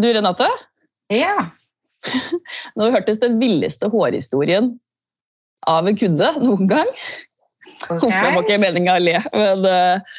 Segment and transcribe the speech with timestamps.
[0.00, 0.48] Du, Renate?
[1.12, 1.50] Ja.
[2.78, 4.74] Nå hørtes den villeste hårhistorien
[5.68, 6.92] av en kunde noen gang.
[7.90, 8.08] Okay.
[8.08, 10.14] Det var ikke meninga å le, men eh,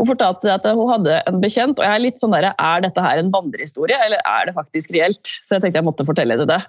[0.00, 1.78] hun fortalte at hun hadde en bekjent.
[1.78, 4.92] Og jeg er litt sånn der, er dette her en vandrehistorie, eller er det faktisk
[4.96, 5.22] reelt?
[5.40, 6.48] Så jeg tenkte jeg måtte fortelle det.
[6.50, 6.60] det.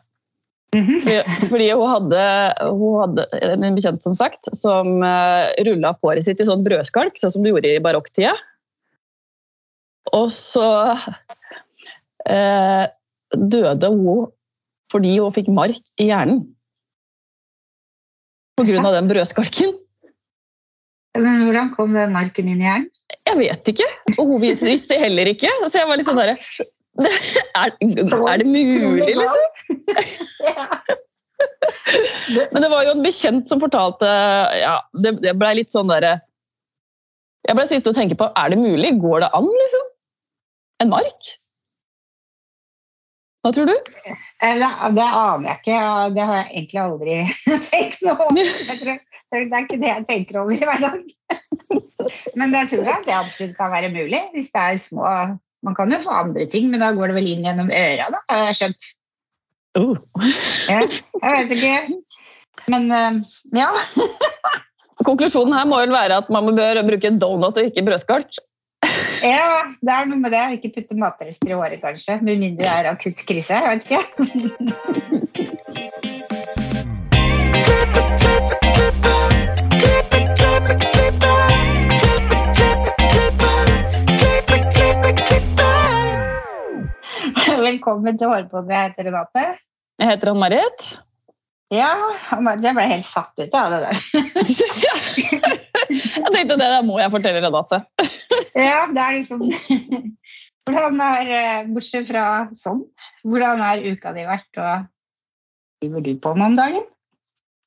[0.78, 1.02] Mhm.
[1.04, 2.24] Fordi, fordi hun, hadde,
[2.70, 7.20] hun hadde en bekjent som sagt, som uh, rulla på håret sitt i sånn brødskalk,
[7.20, 8.34] sånn som du gjorde i barokktida.
[10.14, 11.06] Og så eh,
[12.24, 14.28] døde hun
[14.94, 16.44] fordi hun fikk mark i hjernen.
[18.60, 19.72] På grunn av den brødskalken.
[21.18, 22.90] Men hvordan kom den marken inn i hjernen?
[23.26, 23.90] Jeg vet ikke.
[24.18, 25.50] Og hun visste heller ikke.
[25.66, 26.38] Så jeg var litt sånn derre
[27.64, 31.00] er, er det mulig, liksom?
[32.52, 34.10] Men det var jo en bekjent som fortalte
[34.60, 36.18] ja, Det, det blei litt sånn derre
[37.48, 38.94] Jeg blei sittende og tenke på er det mulig?
[39.04, 39.88] Går det an, liksom?
[40.84, 41.34] En mark?
[43.44, 43.74] Hva tror du?
[44.08, 45.80] Eh, Det, det aner jeg ikke.
[46.16, 47.18] Det har jeg egentlig aldri
[47.72, 48.40] tenkt noe om.
[48.40, 49.02] Tror,
[49.34, 51.04] det er ikke det jeg tenker over i hverdagen.
[52.40, 54.22] Men jeg tror at det absolutt kan være mulig.
[54.36, 55.08] Hvis det er små
[55.64, 58.20] Man kan jo få andre ting, men da går det vel inn gjennom øra, da,
[58.28, 58.88] har jeg skjønt.
[59.80, 59.94] Uh.
[60.68, 61.78] Ja, jeg vet ikke.
[62.74, 63.22] Men eh,
[63.56, 63.70] ja.
[65.08, 68.42] Konklusjonen her må vel være at man bør bruke donut og ikke brødskalk.
[69.24, 70.44] Ja, det er noe med det.
[70.58, 72.20] Ikke putte matrester i håret, kanskje.
[72.22, 73.54] Med mindre det er akutt krise.
[73.56, 74.04] Jeg vet ikke.
[87.64, 88.72] Velkommen til Hårpodden.
[88.72, 89.44] Jeg heter Renate.
[90.00, 90.80] Jeg heter Ann-Marit.
[91.74, 91.90] Ja,
[92.62, 93.98] jeg ble helt satt ut av det der.
[95.94, 97.80] Jeg tenkte det der må jeg fortelle Renate.
[98.56, 99.42] Ja, det er liksom
[100.64, 102.24] Hvordan er, eh, bortsett fra
[102.56, 102.86] sånn,
[103.28, 104.86] hvordan har uka di vært, og
[105.84, 106.86] driver du på med om dagen?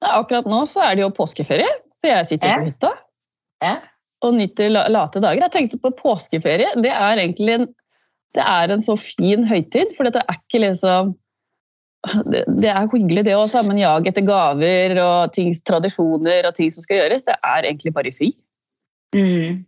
[0.01, 1.69] Ja, akkurat nå så er det jo påskeferie,
[2.01, 2.57] så jeg sitter Ja.
[2.57, 2.93] på hytta
[3.67, 3.75] Ja.
[4.25, 5.43] og nyter late dager.
[5.45, 6.73] Jeg tenkte på påskeferie.
[6.81, 7.67] Det er egentlig en,
[8.35, 11.15] det er en så fin høytid, for dette er ikke liksom
[12.33, 16.73] det, det er hyggelig det å sammen jage etter gaver og ting, tradisjoner og ting
[16.75, 17.25] som skal gjøres.
[17.27, 18.33] Det er egentlig bare fri.
[19.17, 19.65] Mm.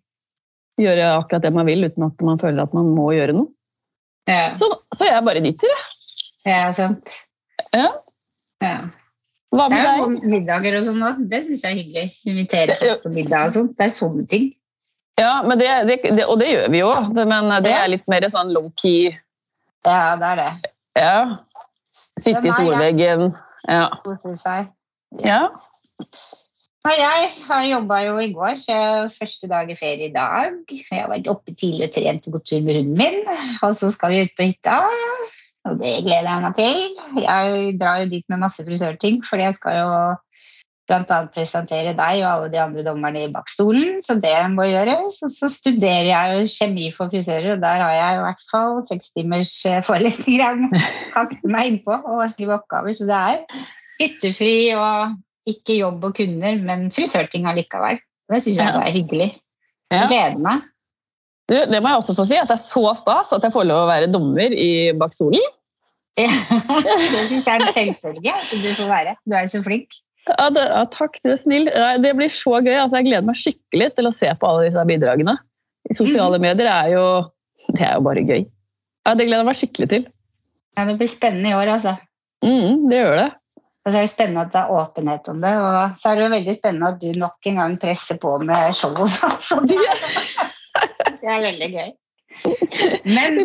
[0.78, 3.50] Gjøre akkurat det man vil uten at man føler at man må gjøre noe.
[4.28, 5.80] Ja, Så, så jeg bare nyter det.
[6.50, 7.14] ja, sant.
[7.72, 7.88] Ja.
[8.62, 8.76] Ja.
[9.54, 10.24] Hva med deg?
[10.28, 11.24] middager og sånn også.
[11.30, 12.08] Det syns jeg er hyggelig.
[12.28, 13.76] Invitere folk på middag og sånt.
[13.78, 14.50] Det er sånne ting.
[15.18, 18.26] Ja, men det, det, det, og det gjør vi jo, men det er litt mer
[18.30, 19.08] sånn low-key.
[19.88, 20.50] Ja, det er det.
[20.98, 21.16] Ja.
[22.18, 23.30] Sitte i solveggen.
[23.68, 23.88] Ja.
[24.04, 24.72] Kose seg.
[25.24, 25.46] ja.
[26.86, 28.76] Nei, jeg har jobba jo i går, så
[29.12, 30.54] første dag i ferie i dag.
[30.70, 33.18] Jeg har vært oppe tidlig og trent og gått tur med hunden min.
[33.66, 34.78] Og så skal vi ut på hytta,
[35.68, 36.80] og det gleder jeg meg til.
[37.24, 39.90] Jeg drar jo dit med masse frisørting, fordi jeg skal jo
[40.96, 45.18] annet presentere deg og alle de andre dommerne i bakstolen, så det må gjøres.
[45.26, 48.80] Og så studerer jeg jo kjemi for frisører, og der har jeg i hvert fall
[48.88, 50.70] seks timers eh, forelesninger jeg må
[51.16, 52.96] kaste meg innpå og skrive oppgaver.
[52.96, 53.68] Så det er
[54.00, 55.18] hyttefri og
[55.48, 58.00] ikke jobb og kunder, men frisørting allikevel.
[58.28, 58.80] Det syns jeg Ja.
[58.84, 59.30] er hyggelig.
[59.92, 60.66] Jeg gleder meg.
[61.48, 63.64] Du, det må jeg også få si, at det er så stas at jeg får
[63.64, 65.44] lov å være dommer i bakstolen.
[66.18, 69.14] det syns jeg er en selvfølge at du får være.
[69.24, 69.96] Du er jo så flink.
[70.28, 71.70] Ja, det, ja, takk, du er snill.
[72.02, 72.74] Det blir så gøy.
[72.74, 75.38] Altså, jeg gleder meg skikkelig til å se på alle disse bidragene.
[75.88, 77.04] I sosiale medier er jo
[77.68, 78.44] Det er jo bare gøy.
[79.06, 80.06] Ja, Det gleder jeg meg skikkelig til.
[80.76, 81.96] Ja, det blir spennende i år, altså.
[82.44, 83.28] Mm, det gjør det.
[83.88, 85.54] Og så er det spennende at det er åpenhet om det.
[85.64, 88.92] Og så er det veldig spennende at du nok en gang presser på med show.
[89.48, 89.80] Så det
[91.00, 91.90] syns jeg er veldig gøy.
[93.08, 93.40] Men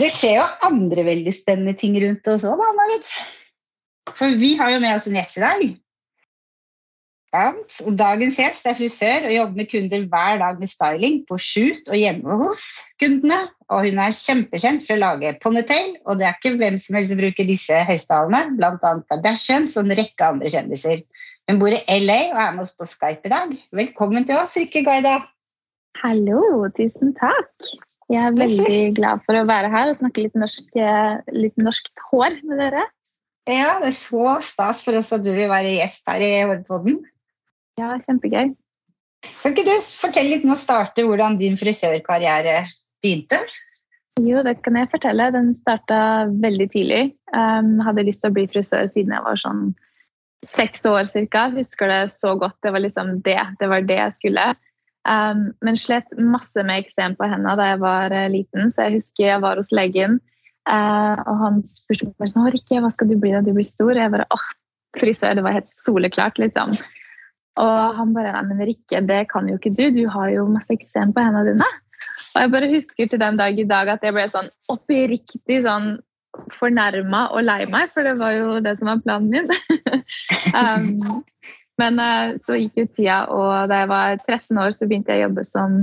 [0.00, 3.10] det skjer jo andre veldig spennende ting rundt oss òg, da, Marit.
[4.14, 5.66] For vi har jo med oss en gjest i dag.
[7.36, 11.90] Og dagens gjest er frisør og jobber med kunder hver dag med styling på shoot
[11.90, 12.62] og hjemme hos
[13.02, 13.40] kundene.
[13.68, 17.12] Og hun er kjempekjent for å lage ponytail, og det er ikke hvem som helst
[17.12, 18.92] som bruker disse høystalene, bl.a.
[19.10, 21.02] Kardashians og en rekke andre kjendiser.
[21.50, 23.52] Hun bor i LA og er med oss på Skype i dag.
[23.82, 25.18] Velkommen til oss, Rikke Gaida.
[26.00, 27.74] Hallo, tusen takk.
[28.12, 31.90] Jeg er veldig glad for å være her og snakke litt norsk, eh, litt norsk
[32.12, 32.86] hår med dere.
[33.46, 36.98] Ja, det er så stas for oss at du vil være gjest her i Hårpodden.
[37.78, 38.56] Ja, kjempegøy.
[39.42, 42.64] Kan ikke du fortelle litt om å starte hvordan din frisørkarriere
[43.04, 43.40] begynte?
[44.22, 45.28] Jo, det kan jeg fortelle.
[45.34, 45.98] Den starta
[46.42, 47.02] veldig tidlig.
[47.36, 49.66] Um, hadde lyst til å bli frisør siden jeg var sånn
[50.46, 51.48] seks år cirka.
[51.54, 52.56] Husker det så godt.
[52.64, 53.40] Det var liksom det.
[53.60, 54.46] Det var det jeg skulle.
[55.06, 58.96] Um, men slet masse med eksem på hendene da jeg var eh, liten, så jeg
[58.96, 60.16] husker jeg var hos legen
[60.66, 63.92] Eh, og han spurte meg sånn, Rikke, hva skal du bli da du blir stor?
[63.92, 64.46] Og jeg bare åh,
[64.98, 66.72] frisør, det var helt soleklart, liksom.
[67.62, 70.74] Og han bare nei, men Rikke, det kan jo ikke du, du har jo masse
[70.74, 71.68] eksem på hendene dine.
[72.34, 75.94] Og jeg bare husker til den dag i dag at jeg ble sånn oppriktig sånn
[76.58, 79.48] fornærma og lei meg, for det var jo det som var planen min.
[80.60, 81.22] um,
[81.80, 85.24] men uh, så gikk jo tida, og da jeg var 13 år, så begynte jeg
[85.24, 85.78] å jobbe som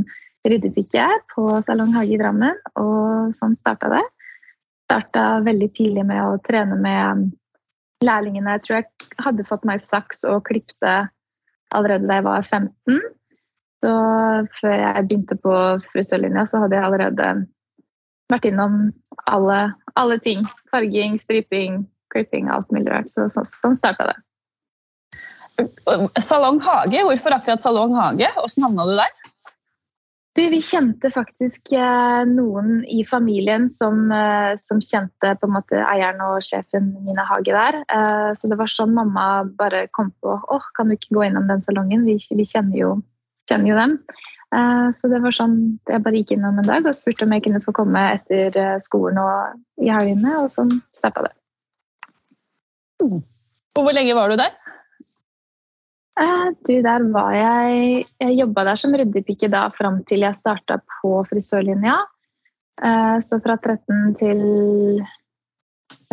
[0.45, 4.03] ryddepike på Salong Hage i Drammen, og sånn starta det.
[4.93, 7.31] Starta veldig tidlig med å trene med
[8.05, 8.59] lærlingene.
[8.59, 10.91] Jeg tror jeg hadde fått meg saks og klipte
[11.73, 12.99] allerede da jeg var 15.
[13.81, 13.93] Så
[14.59, 15.55] før jeg begynte på
[15.87, 17.31] frisørlinja, så hadde jeg allerede
[18.29, 18.77] vært innom
[19.33, 19.57] alle,
[19.97, 20.45] alle ting.
[20.69, 21.81] Farging, striping,
[22.13, 23.09] klipping, alt mulig rart.
[23.09, 24.19] Så, så, sånn starta det.
[26.21, 28.29] Salong Hage, hvorfor akkurat Salong Hage?
[28.37, 29.22] Hvordan havna du der?
[30.33, 36.39] Du, vi kjente faktisk eh, noen i familien som, eh, som, kjente måte eieren og
[36.41, 37.77] sjefen Nina Hage der.
[37.85, 41.27] Eh, så det var sånn mamma bare kom på åh, oh, kan du ikke gå
[41.27, 42.07] innom den salongen?
[42.09, 42.95] Vi, vi kjenner, jo,
[43.45, 43.99] kjenner, jo, dem.
[44.93, 45.55] Så det var sånn
[45.89, 48.53] jeg bare gikk innom en dag og spurte om jeg kunne få komme etter
[48.85, 51.31] skolen og i helgene, og sånn starta det.
[53.01, 54.53] Og hvor lenge var du der?
[56.19, 60.77] Eh, du, der var jeg Jeg jobba der som ryddepike da fram til jeg starta
[60.99, 61.95] på frisørlinja.
[62.83, 64.43] Eh, så fra 13 til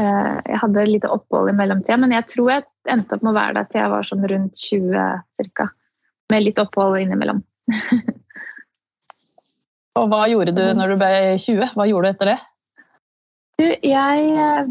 [0.01, 3.35] eh, Jeg hadde et lite opphold i mellomtida, men jeg tror jeg endte opp med
[3.35, 5.69] å være der til jeg var sånn rundt 20 ca.
[6.33, 7.45] Med litt opphold innimellom.
[9.99, 11.75] Og hva gjorde du når du ble 20?
[11.77, 12.41] Hva gjorde du etter det?
[13.85, 14.21] Jeg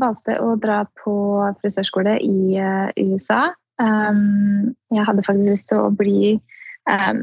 [0.02, 1.14] valgte å dra på
[1.60, 2.58] frisørskole i
[2.98, 3.52] USA.
[3.80, 6.34] Um, jeg hadde faktisk lyst til å bli
[6.92, 7.22] um,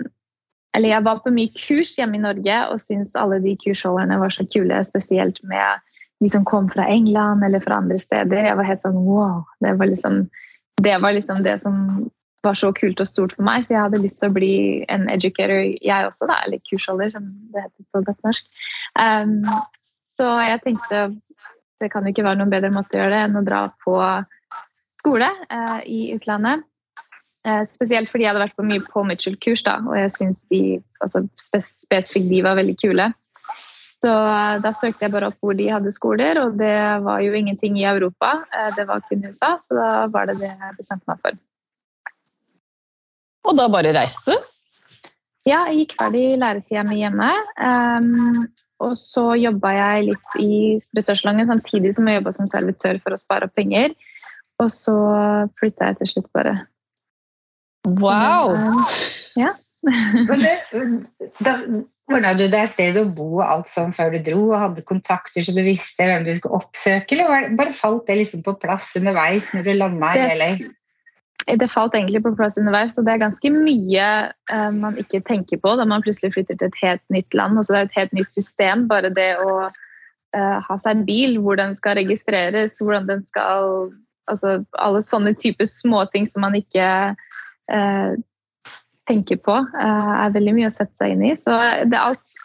[0.73, 4.33] Eller jeg var på mye kurs hjemme i Norge og syntes alle de kursholderne var
[4.33, 5.85] så kule, spesielt med
[6.25, 8.45] de som kom fra England eller fra andre steder.
[8.45, 9.43] Jeg var helt sånn wow.
[9.65, 10.23] Det var liksom
[10.85, 11.77] det, var liksom det som
[12.45, 14.57] var så kult og stort for meg, så jeg hadde lyst til å bli
[14.93, 18.61] en educator, jeg også, da, eller kursholder, som det heter på godt norsk.
[19.01, 19.41] Um,
[20.21, 21.07] så jeg tenkte
[21.83, 23.97] det kan jo ikke være noen bedre måte å gjøre det enn å dra på
[25.07, 26.67] skole eh, i utlandet.
[27.47, 31.23] Eh, spesielt fordi jeg hadde vært på mye Paul Mitchell-kurs, og jeg syns de altså,
[31.39, 33.13] spesifikt de var veldig kule.
[34.03, 36.75] Så eh, da søkte jeg bare opp hvor de hadde skoler, og det
[37.07, 38.41] var jo ingenting i Europa.
[38.51, 41.39] Eh, det var kun USA, så da var det det jeg bestemte meg for.
[43.47, 44.53] Og da bare reiste du?
[45.47, 47.31] Ja, jeg gikk ferdig læretida mi hjemme.
[47.63, 48.49] Um,
[48.83, 50.57] og så jobba jeg litt i
[50.91, 53.95] frisørsalongen samtidig som jeg jobba som servitør for å spare opp penger.
[54.63, 54.97] Og så
[55.61, 56.57] flytta jeg til slutt bare.
[57.87, 58.57] Wow!
[59.39, 59.53] Ja.
[60.29, 60.55] Men det,
[61.45, 61.59] da
[62.11, 65.45] ordna du deg sted å bo og alt sånn før du dro, og hadde kontakter
[65.45, 69.53] så du visste hvem du skulle oppsøke, eller bare falt det liksom på plass underveis
[69.55, 70.51] når du landa i LA?
[71.47, 74.07] Det falt egentlig på plass underveis, og det er ganske mye
[74.51, 77.61] eh, man ikke tenker på da man plutselig flytter til et helt nytt land.
[77.61, 78.89] Altså, det er et helt nytt system.
[78.91, 83.93] Bare det å eh, ha seg en bil, hvor den skal registreres, hvordan den skal
[84.31, 86.89] altså, alle sånne typer småting som man ikke
[87.73, 88.17] eh,
[89.07, 91.35] tenker på, eh, er veldig mye å sette seg inn i.
[91.39, 91.55] Så
[91.87, 92.37] det, alt,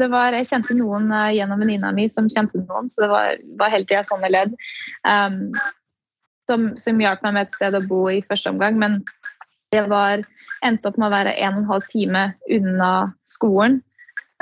[0.00, 3.42] det var, jeg kjente noen eh, gjennom venninna mi som kjente noen, så det var,
[3.60, 4.56] var hele tida sånne ledd.
[5.06, 5.52] Um,
[6.46, 8.78] som, som hjalp meg med et sted å bo i første omgang.
[8.80, 9.00] Men
[9.74, 10.22] det var,
[10.64, 12.92] endte opp med å være en og en halv time unna
[13.28, 13.80] skolen.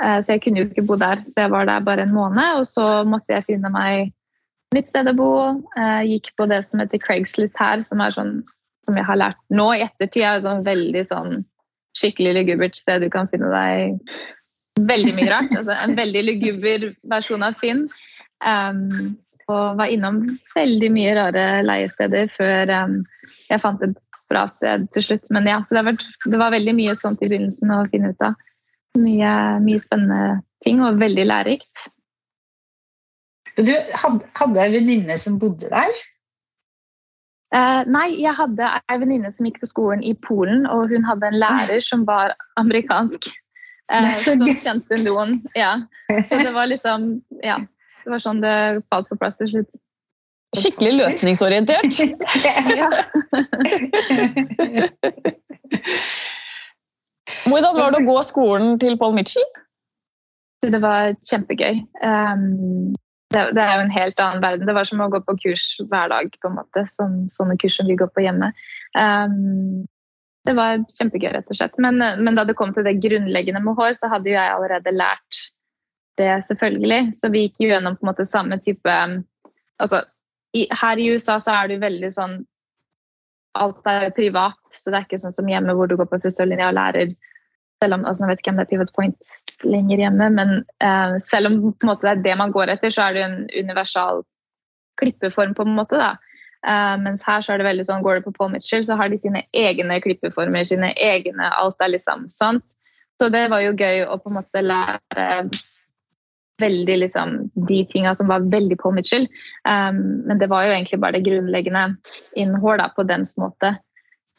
[0.01, 2.61] Uh, så jeg kunne jo ikke bo der, så jeg var der bare en måned.
[2.61, 4.14] Og så måtte jeg finne meg
[4.75, 5.31] nytt sted å bo.
[5.79, 8.37] Eh, gikk på det som heter Craigslist her, som er sånn
[8.85, 11.43] som jeg har lært nå i ettertid, er et sånn veldig sånn
[11.97, 13.99] skikkelig lugubert sted du kan finne deg
[14.85, 15.53] veldig mye rart.
[15.55, 17.87] Altså, en veldig luguber versjon av Finn.
[18.45, 19.15] Um,
[19.49, 20.23] og var innom
[20.55, 22.95] veldig mye rare leiesteder før um,
[23.45, 23.93] jeg fant et
[24.31, 25.29] bra sted til slutt.
[25.33, 28.25] Men ja, så det, vært, det, var veldig mye sånt i begynnelsen å finne ut
[28.25, 28.37] av.
[28.99, 31.89] Mye, mye spennende ting og veldig lærerikt.
[33.55, 36.03] Du hadde en venninne som bodde der?
[37.55, 41.29] Uh, nei, jeg hadde en venninne som gikk på skolen i Polen, og hun hadde
[41.29, 43.29] en lærer som var amerikansk.
[43.93, 45.39] Uh, som kjente noen.
[45.55, 45.77] Ja.
[46.09, 47.59] Så det var liksom Ja.
[48.05, 49.71] Det var sånn det falt på plass til slutt.
[50.55, 51.93] Skikkelig løsningsorientert.
[52.79, 52.89] ja.
[57.45, 59.47] Hvordan var det å gå skolen til Paul Mitchell?
[60.65, 61.81] Det var kjempegøy.
[62.01, 62.93] Um,
[63.35, 64.67] det, det, er jo en helt annen verden.
[64.67, 66.85] Det var som å gå på kurs hver dag, på en måte.
[66.95, 68.51] Sånn, sånne kurs som vi går på hjemme.
[68.97, 69.83] Um,
[70.45, 71.77] det var kjempegøy, rett og slett.
[71.81, 74.95] Men, men, da det kom til det grunnleggende med hår, så hadde jo jeg allerede
[74.95, 75.45] lært
[76.19, 77.01] det, selvfølgelig.
[77.17, 78.99] Så vi gikk gjennom på en måte samme type
[79.75, 80.05] Altså,
[80.55, 82.37] i, her i USA så er jo veldig sånn
[83.59, 86.69] Alt er privat, så det er ikke sånn som hjemme hvor du går på frisørlinja
[86.71, 87.11] og lærer
[87.85, 91.17] selv om, altså Jeg vet ikke om det er pivot point lenger hjemme, men eh,
[91.21, 94.23] selv om måte, det er det man går etter, så er det en universal
[94.97, 95.53] klippeform.
[95.53, 96.15] på en måte da.
[96.65, 99.11] Uh, mens her så er det veldig sånn, går det på Paul Mitchell, så har
[99.11, 102.65] de sine egne klippeformer, sine egne Alt er liksom sånt.
[103.21, 105.27] Så det var jo gøy å på en måte lære
[106.61, 107.35] veldig liksom
[107.67, 109.27] de tinga som var veldig Paul Mitchell.
[109.67, 111.99] Um, men det var jo egentlig bare det grunnleggende
[112.39, 113.75] innhold på dems måte.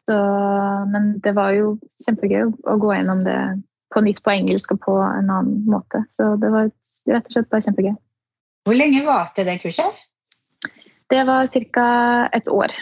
[0.07, 0.17] Så,
[0.93, 3.39] men det var jo kjempegøy å gå gjennom det
[3.95, 6.05] på nytt på engelsk og på en annen måte.
[6.15, 6.69] Så det var
[7.11, 7.95] rett og slett bare kjempegøy.
[8.67, 9.99] Hvor lenge varte det kurset?
[11.11, 11.89] Det var ca.
[12.35, 12.75] et år.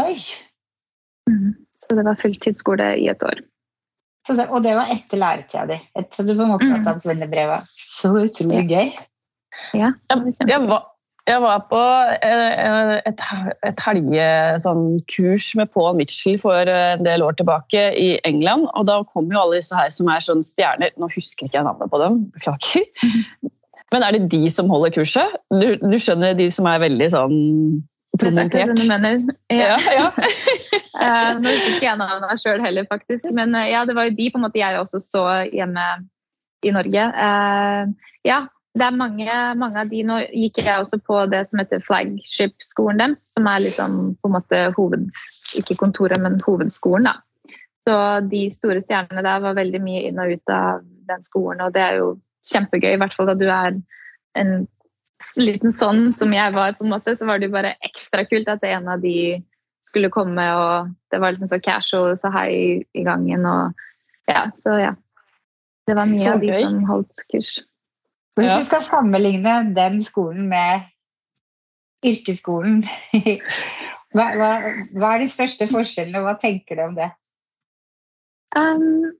[0.00, 0.16] Oi!
[1.28, 1.54] Mm.
[1.84, 3.42] Så det var fulltidsskole i et år.
[4.28, 5.78] Det, og det var etter læretida di?
[6.14, 7.68] Så du på en måte har tatt svennebrevet?
[7.90, 8.78] Så utrolig ja.
[8.78, 8.92] gøy.
[9.76, 10.91] Ja, det var,
[11.30, 11.80] jeg var på
[12.26, 13.20] eh, et,
[13.62, 18.66] et helgekurs sånn, med Paul Mitchell for en del år tilbake i England.
[18.74, 21.68] og Da kom jo alle disse her som er sånn stjerner Nå husker ikke jeg
[21.68, 22.88] navnet på dem, beklager.
[23.94, 25.38] Men er det de som holder kurset?
[25.52, 27.36] Du, du skjønner de som er veldig sånn
[28.18, 28.72] promotert?
[28.72, 29.76] Er du Ja.
[29.76, 30.06] ja, ja.
[30.96, 33.28] uh, nå husker ikke jeg navnet sjøl heller, faktisk.
[33.36, 35.86] Men ja, det var jo de på en måte jeg også så hjemme
[36.66, 37.06] i Norge.
[37.14, 41.60] Uh, ja, det er mange, mange, av de Nå gikk jeg også på det som
[41.60, 45.10] heter flagship-skolen deres, som er liksom på en måte hoved...
[45.60, 47.18] Ikke kontoret, men hovedskolen, da.
[47.84, 47.96] Så
[48.30, 51.82] de store stjernene der var veldig mye inn og ut av den skolen, og det
[51.84, 52.14] er jo
[52.48, 52.94] kjempegøy.
[52.94, 53.76] I hvert fall da du er
[54.40, 54.52] en
[55.36, 58.48] liten sånn som jeg var, på en måte, så var det jo bare ekstra kult
[58.48, 59.42] at en av de
[59.84, 62.52] skulle komme, og det var liksom så casual, så hei
[62.96, 63.88] i gangen og
[64.30, 64.94] Ja, så ja.
[65.84, 67.56] Det var mye av de som holdt kurs.
[68.40, 70.86] Hvis du skal sammenligne den skolen med
[72.06, 72.82] yrkesskolen,
[74.16, 74.52] hva, hva,
[74.96, 77.10] hva, er de største forskjellene, og hva tenker du om det?
[78.56, 79.12] Um,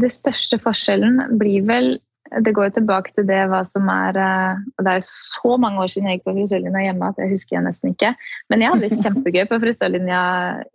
[0.00, 1.98] det største forskjellen blir vel
[2.44, 5.82] det går jo tilbake til det hva som er eh, og Det er så mange
[5.82, 8.12] år siden jeg gikk på frisørlinja hjemme at jeg husker jeg nesten ikke.
[8.52, 10.20] Men jeg hadde det kjempegøy på frisørlinja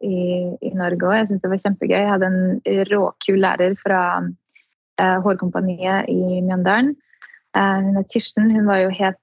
[0.04, 0.18] i,
[0.60, 1.16] i Norge òg.
[1.16, 1.96] Jeg syntes det var kjempegøy.
[1.96, 6.92] Jeg hadde en råkul lærer fra uh, Hårkompaniet i Mjøndalen.
[7.56, 8.52] Uh, hun het Kirsten.
[8.52, 9.22] Hun var jo helt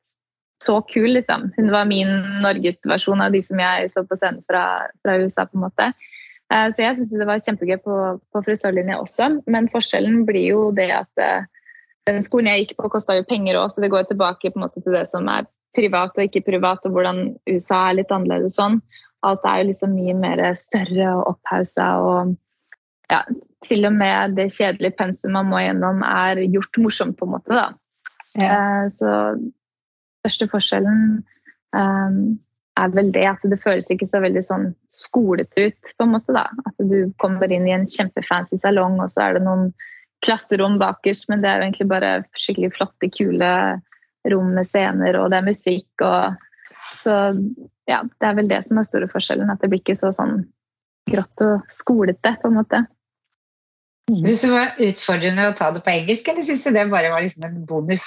[0.62, 1.50] så kul, liksom.
[1.56, 2.10] Hun var min
[2.42, 5.46] norgesversjon av de som jeg så på scenen fra, fra USA.
[5.46, 5.92] på en måte.
[6.52, 7.98] Uh, så jeg syns det var kjempegøy på,
[8.32, 9.30] på frisørlinja også.
[9.50, 11.26] Men forskjellen blir jo det at
[12.08, 14.64] den skolen jeg gikk på, kosta jo penger òg, så det går tilbake på en
[14.64, 15.46] måte til det som er
[15.76, 18.80] privat og ikke privat, og hvordan USA er litt annerledes sånn.
[19.26, 22.34] Alt er jo liksom mye mer større og opphausa og
[23.12, 23.22] ja,
[23.66, 27.54] til og med det kjedelige pensum man må gjennom, er gjort morsomt, på en måte.
[27.54, 27.68] da.
[28.40, 28.48] Ja.
[28.84, 29.10] Eh, så
[30.22, 31.22] største forskjellen
[31.74, 32.18] um,
[32.80, 36.34] er vel det at det føles ikke så veldig sånn skolete ut, på en måte.
[36.36, 36.46] da.
[36.68, 39.70] At du kommer inn i en kjempefancy salong, og så er det noen
[40.22, 43.52] klasserom bakerst, men det er jo egentlig bare skikkelig flotte, kule
[44.30, 46.48] rom med scener, og det er musikk og
[47.02, 47.14] Så
[47.88, 49.48] ja, det er vel det som er store forskjellen.
[49.50, 50.44] At det blir ikke så sånn
[51.10, 52.82] grått og skolete, på en måte.
[54.10, 57.12] Syns du det var utfordrende å ta det på engelsk, eller syns du det bare
[57.12, 58.06] var liksom en bonus?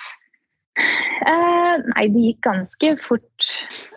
[0.75, 3.47] Eh, nei, det gikk ganske fort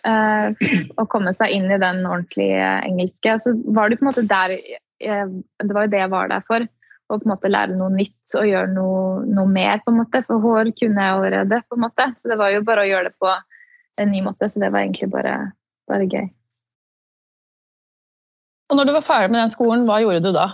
[0.06, 3.34] eh, å komme seg inn i den ordentlige engelske.
[3.42, 6.44] Så var det på en måte der eh, Det var jo det jeg var der
[6.46, 9.82] for Å på en måte lære noe nytt og gjøre noe, noe, mer.
[9.82, 11.62] på en måte, For hår kunne jeg allerede.
[11.66, 13.34] på en måte, Så det var jo bare å gjøre det på
[13.98, 14.46] en ny måte.
[14.46, 15.34] Så det var egentlig bare,
[15.90, 16.30] bare gøy.
[18.68, 20.50] Og når du var ferdig med den skolen, hva gjorde du da?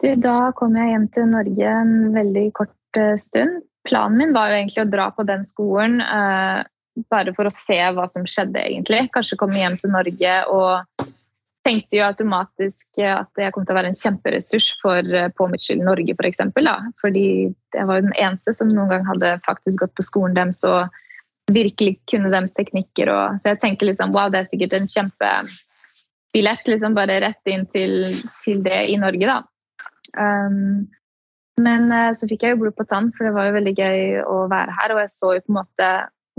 [0.00, 3.62] Du, da kom jeg hjem til Norge en veldig kort uh, stund.
[3.88, 6.64] Planen min var jo egentlig å dra på den skolen uh,
[7.12, 9.06] bare for å se hva som skjedde, egentlig.
[9.14, 11.04] Kanskje komme hjem til Norge og
[11.66, 15.82] tenkte jo automatisk at jeg kom til å være en kjemperessurs for eh, Paul Mitchell
[15.84, 16.20] Norge, f.eks.
[16.20, 16.70] For eksempel.
[17.02, 20.62] Fordi jeg var jo den eneste som noen gang hadde faktisk gått på skolen deres
[20.66, 20.88] og
[21.52, 23.12] virkelig kunne deres teknikker.
[23.12, 27.66] Og, så jeg tenker liksom wow, det er sikkert en kjempebillett liksom bare rett inn
[27.74, 29.40] til, til det i Norge, da.
[30.18, 30.88] Um,
[31.60, 34.02] men uh, så fikk jeg jo blod på tann, for det var jo veldig gøy
[34.24, 34.94] å være her.
[34.94, 35.90] Og jeg så jo på en måte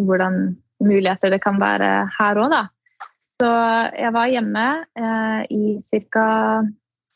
[0.01, 0.37] hvordan
[0.81, 2.63] muligheter det kan være her òg, da.
[3.41, 3.49] Så
[3.97, 4.65] jeg var hjemme
[4.97, 5.63] eh, i
[6.13, 6.27] ca.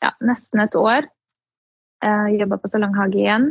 [0.02, 1.06] Ja, nesten et år.
[2.04, 3.46] Eh, Jobba på salonghage igjen.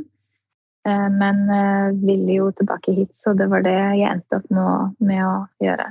[0.88, 4.51] Eh, men eh, ville jo tilbake hit, så det var det jeg endte opp
[5.00, 5.88] med å gjøre.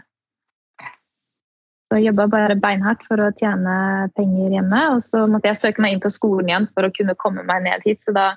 [1.89, 3.75] Så jeg jobba bare beinhardt for å tjene
[4.17, 4.81] penger hjemme.
[4.97, 7.67] Og så måtte jeg søke meg inn på skolen igjen for å kunne komme meg
[7.67, 8.03] ned hit.
[8.05, 8.33] Så da,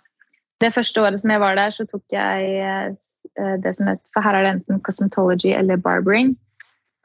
[0.64, 4.26] det første året som jeg var der, så tok jeg eh, det som het For
[4.26, 6.36] her er det enten cosmetology eller barbering.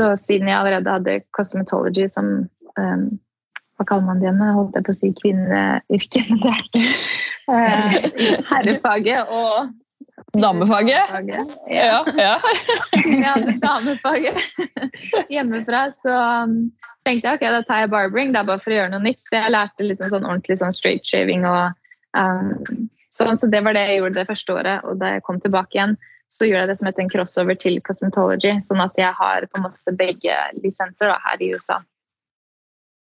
[0.01, 2.49] Så siden jeg allerede hadde cosmetology som
[2.81, 3.05] um,
[3.77, 4.43] Hva kaller man det igjen?
[4.57, 6.83] Holdt jeg på å si kvinneyrke, men det ikke
[7.53, 9.73] uh, herrefaget og
[10.33, 11.11] Damefaget?
[11.69, 12.05] Ja.
[12.05, 12.05] Ja.
[12.17, 12.39] ja.
[13.27, 14.39] hadde damefaget
[15.33, 16.57] hjemmefra, så um,
[17.07, 18.33] tenkte jeg ok, da tar jeg barbering.
[18.33, 19.21] Det er bare for å gjøre noe nytt.
[19.27, 21.77] Så jeg lærte litt sånn ordentlig sånn straight shaving og
[22.17, 23.39] um, sånn.
[23.39, 24.89] Så det var det jeg gjorde det første året.
[24.89, 25.97] Og da jeg kom tilbake igjen,
[26.33, 28.57] så gjorde jeg det som heter en crossover til cosmetology.
[28.65, 31.83] Sånn at jeg har på en måte begge lisenser da, her i USA.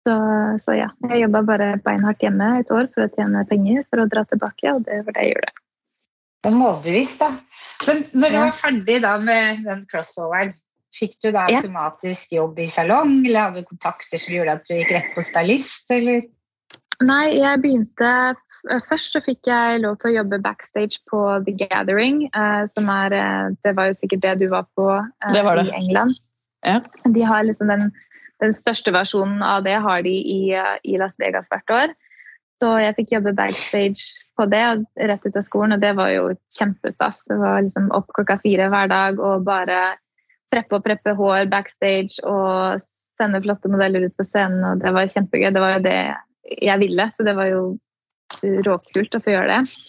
[0.07, 0.15] Så,
[0.63, 4.07] så ja, jeg jobba bare beinhardt hjemme et år for å tjene penger for å
[4.09, 5.58] dra tilbake, og det var det jeg gjorde.
[6.47, 7.33] Er målbevisst, da.
[7.87, 10.53] Men når du var ferdig da med den crossoveren,
[10.95, 14.75] fikk du da automatisk jobb i salong, eller hadde du kontakter som gjorde at du
[14.77, 16.23] gikk rett på stylist, eller?
[17.05, 18.13] Nei, jeg begynte
[18.89, 23.15] Først så fikk jeg lov til å jobbe backstage på The Gathering, eh, som er
[23.15, 25.69] eh, Det var jo sikkert det du var på eh, Det var det.
[25.69, 26.17] i England.
[26.67, 26.81] Ja.
[27.07, 27.85] De har liksom den,
[28.43, 31.95] den største versjonen av det har de i, eh, i Las Vegas hvert år.
[32.59, 34.03] Så jeg fikk jobbe backstage
[34.35, 34.63] på det
[34.99, 36.25] rett ut av skolen, og det var jo
[36.57, 37.23] kjempestas.
[37.29, 39.95] Det var liksom opp klokka fire hver dag og bare
[40.51, 42.81] preppe og preppe hår backstage og
[43.19, 45.51] sende flotte modeller ut på scenen, og det var kjempegøy.
[45.55, 46.01] Det var jo det
[46.59, 47.63] jeg ville, så det var jo
[48.67, 49.79] råkult å få gjøre det.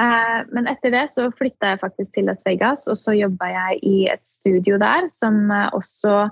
[0.00, 3.80] Eh, Men etter det så flytta jeg faktisk til Las Vegas, og så jobba jeg
[3.86, 6.22] i et studio der som også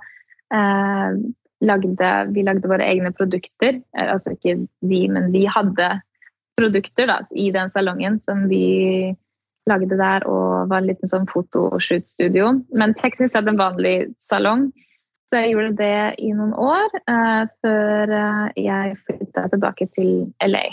[0.52, 1.20] eh,
[1.60, 3.80] lagde Vi lagde våre egne produkter.
[3.98, 6.00] Eh, Altså ikke vi, men vi hadde
[6.58, 9.14] produkter da, i den salongen som vi
[9.68, 12.54] lagde der, og var en liten sånn fotoshoot-studio.
[12.72, 14.70] Men teknisk sett en vanlig salong.
[15.28, 20.64] Så jeg gjorde det i noen år eh, før eh, jeg flytta tilbake til LA.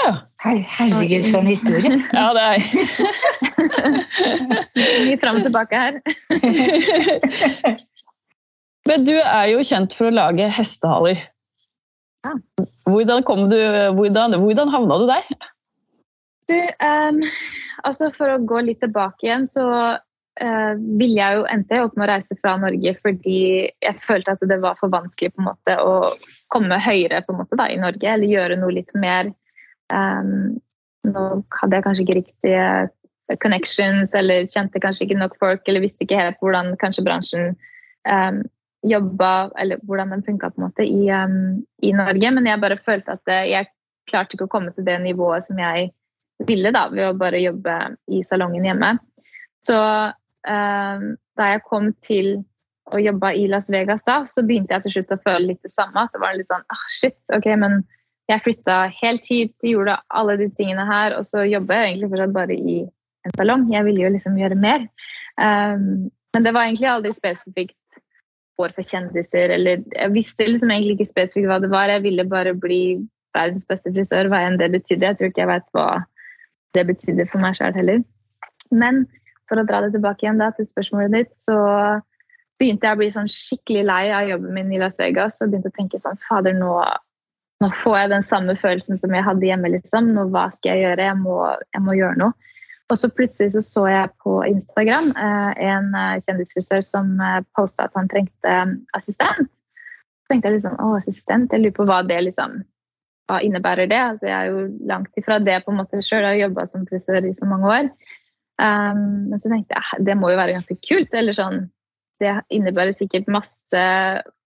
[0.00, 0.10] ja.
[0.42, 1.90] Her- Herregud, for en historie.
[2.18, 2.58] ja det er
[5.06, 6.00] Mye fram og tilbake her.
[8.88, 11.22] Men du er jo kjent for å lage hestehaler.
[12.24, 12.34] Ja.
[12.88, 13.58] Hvordan, kom du,
[13.96, 15.24] hvordan, hvordan havna du der?
[16.50, 17.20] Du, um,
[17.86, 22.08] altså for å gå litt tilbake igjen, så uh, ville jeg jo endte opp med
[22.08, 25.76] å reise fra Norge fordi jeg følte at det var for vanskelig på en måte
[25.78, 25.94] å
[26.50, 29.30] komme høyere på en måte da, i Norge, eller gjøre noe litt mer
[29.90, 30.60] Um,
[31.08, 31.20] Nå
[31.56, 32.64] hadde jeg kanskje ikke riktige
[33.42, 37.52] connections, eller kjente kanskje ikke nok folk, eller visste ikke helt hvordan kanskje bransjen
[38.08, 38.42] um,
[38.86, 42.32] jobba, eller hvordan den funka på en måte i, um, i Norge.
[42.36, 43.70] Men jeg bare følte at eh, jeg
[44.10, 45.90] klarte ikke å komme til det nivået som jeg
[46.48, 47.76] ville da, ved å bare jobbe
[48.10, 48.94] i salongen hjemme.
[49.68, 51.04] Så um,
[51.36, 52.38] da jeg kom til
[52.90, 55.72] å jobbe i Las Vegas da, så begynte jeg til slutt å føle litt det
[55.72, 56.06] samme.
[56.06, 57.82] At det var litt sånn, ah shit, ok, men
[58.30, 62.34] jeg flytta helt hit, gjorde alle de tingene her, og så jobber jeg egentlig fortsatt
[62.34, 62.80] bare i
[63.26, 63.68] en salong.
[63.72, 64.86] Jeg ville jo liksom gjøre mer.
[65.40, 67.76] Um, men det var egentlig aldri spesifikt
[68.60, 71.92] hår for kjendiser, eller jeg visste liksom egentlig ikke spesifikt hva det var.
[71.92, 73.00] Jeg ville bare bli
[73.36, 75.12] verdens beste frisør, hva enn det betydde.
[75.12, 75.88] Jeg tror ikke jeg vet hva
[76.76, 78.04] det betydde for meg sjøl heller.
[78.70, 79.04] Men
[79.50, 81.56] for å dra det tilbake igjen da, til spørsmålet ditt, så
[82.60, 85.72] begynte jeg å bli sånn skikkelig lei av jobben min i Las Vegas og begynte
[85.72, 86.74] å tenke sånn Fader, nå,
[87.64, 89.72] nå får jeg den samme følelsen som jeg hadde hjemme.
[89.74, 90.12] liksom.
[90.14, 91.08] Nå, hva skal jeg gjøre?
[91.08, 91.38] Jeg må,
[91.74, 92.50] jeg må gjøre noe.
[92.90, 97.86] Og så plutselig så, så jeg på Instagram eh, en eh, kjendisfrisør som eh, posta
[97.86, 99.46] at han trengte eh, assistent.
[99.46, 102.60] Så tenkte jeg litt sånn, å, assistent, jeg lurer på hva det liksom
[103.30, 103.98] hva innebærer det?
[103.98, 106.26] Altså, jeg er jo langt ifra det på en måte sjøl.
[106.26, 107.90] Har jobba som frisør i så mange år.
[108.60, 111.14] Um, men så tenkte jeg "Ah, det må jo være ganske kult.
[111.14, 111.70] eller sånn,
[112.20, 113.84] Det innebærer sikkert masse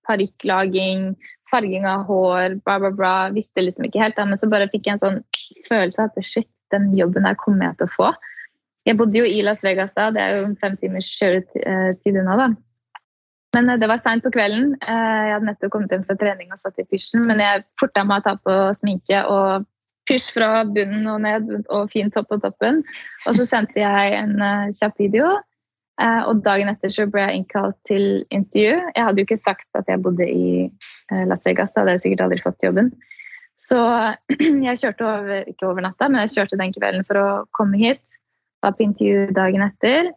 [0.07, 1.17] parykklaging,
[1.51, 3.15] farging av hår, bla, bla, bla.
[3.35, 4.17] Visste liksom ikke helt.
[4.17, 5.19] Da, men så bare fikk jeg en sånn
[5.69, 8.13] følelse av at shit, den jobben der kommer jeg til å få.
[8.85, 12.37] Jeg bodde jo i Las Vegas da, det er jo fem timers kjøretid unna.
[12.37, 12.49] da.
[13.55, 14.75] Men eh, det var seint på kvelden.
[14.83, 18.05] Eh, Jeg hadde nettopp kommet inn fra trening og satt i pysjen, men jeg forta
[18.05, 19.65] meg å ta på sminke og
[20.11, 22.83] pysj fra bunnen og ned og fin topp på toppen.
[23.25, 25.31] Og så sendte jeg en eh, kjapp video.
[26.03, 28.75] eh, Og dagen etter så ble jeg innkalt til intervju.
[28.97, 32.05] Jeg hadde jo ikke sagt at jeg bodde i eh, Las Vegas, da hadde jeg
[32.05, 32.93] sikkert aldri fått jobben.
[33.57, 33.79] Så
[34.69, 38.03] jeg kjørte over, ikke over natta, men jeg kjørte den kvelden for å komme hit.
[38.65, 40.11] Var på intervju dagen etter.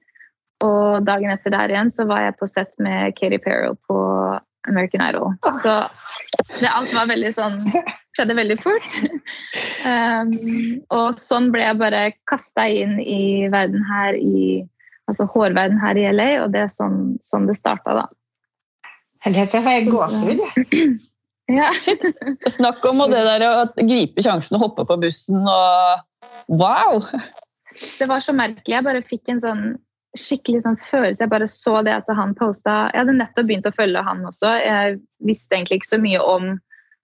[0.65, 3.97] Og dagen etter der igjen så var jeg på sett med Katy Perry på
[4.67, 5.35] American Idol.
[5.61, 5.75] Så
[6.57, 7.59] det, alt var veldig sånn
[8.17, 8.97] skjedde veldig fort.
[9.87, 10.31] Um,
[10.91, 14.65] og sånn ble jeg bare kasta inn i verden her i
[15.07, 18.03] altså hårverden her i LA, og det er sånn, sånn det starta, da.
[19.23, 20.41] Dette får jeg gåsehud.
[20.43, 20.89] jeg.
[21.47, 21.69] Ja.
[22.51, 26.01] Snakk om det der å gripe sjansen og hoppe på bussen og
[26.51, 27.05] Wow!
[27.73, 28.75] Det var så merkelig.
[28.75, 29.65] Jeg bare fikk en sånn
[30.17, 31.23] skikkelig sånn følelse.
[31.25, 34.53] Jeg bare så det at han posta Jeg hadde nettopp begynt å følge han også.
[34.63, 36.53] Jeg visste egentlig ikke så mye om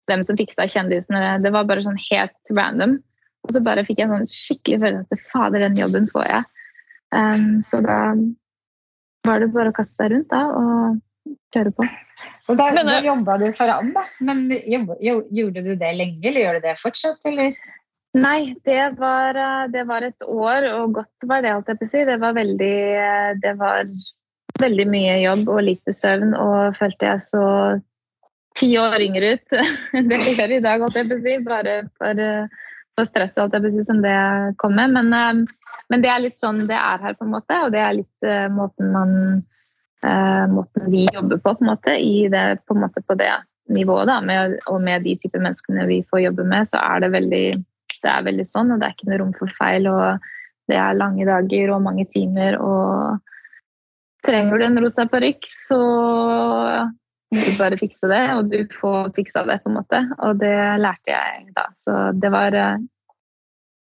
[0.10, 1.38] hvem som fiksa kjendisene.
[1.44, 2.98] Det var bare sånn helt random.
[3.44, 6.50] Og så bare fikk jeg en sånn skikkelig følelse at fader, den jobben får jeg.
[7.14, 7.98] Um, så da
[9.28, 11.88] var det bare å kaste seg rundt da, og kjøre på.
[12.52, 14.04] Og da, da jobba du for han, da.
[14.24, 17.56] Men gjorde du det lenge, eller gjør du det fortsatt, eller?
[18.14, 21.88] Nei, det var, eh, det var, et år, og godt var det, alt jeg å
[21.90, 22.04] si.
[22.06, 23.90] Det var veldig eh, Det var
[24.62, 27.46] veldig mye jobb og lite søvn, og følte jeg så
[28.54, 29.56] ti år yngre ut
[29.98, 31.40] enn det jeg gjør i dag, holdt jeg å si.
[31.48, 34.20] Bare for, eh, for stresset, holdt jeg å si, som det
[34.62, 34.94] kom med.
[34.94, 35.50] Men,
[35.90, 38.32] men, det er litt sånn det er her, på en måte, og det er litt
[38.54, 39.18] måten man
[40.04, 43.30] Måten vi jobber på, på en måte, i det, på, en måte på det
[43.72, 47.10] nivået, da, med, og med de typer menneskene vi får jobbe med, så er det
[47.14, 47.46] veldig
[48.04, 49.88] det er veldig sånn, og det er ikke noe rom for feil.
[49.92, 50.26] og
[50.70, 52.60] Det er lange dager og mange timer.
[52.60, 53.22] og
[54.24, 55.80] Trenger du en rosa parykk, så
[57.34, 60.02] du bare fikse det, og du får fiksa det, på en måte.
[60.24, 61.68] Og det lærte jeg da.
[61.80, 62.82] Så det var eh,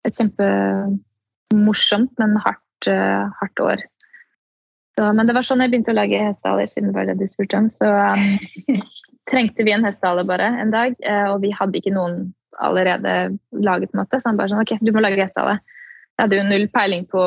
[0.08, 3.84] et kjempemorsomt, men hardt, eh, hardt år.
[4.96, 7.26] Så, men det var sånn jeg begynte å lage hestehaler, siden det var det du
[7.28, 7.68] spurte om.
[7.72, 8.80] Så um,
[9.30, 10.96] trengte vi en hestehale bare en dag,
[11.30, 12.30] og vi hadde ikke noen
[12.60, 13.16] allerede
[13.56, 13.92] laget.
[13.96, 14.20] Måte.
[14.20, 15.58] Så han bare sånn OK, du må lage hestehale.
[16.16, 17.22] Jeg hadde jo null peiling på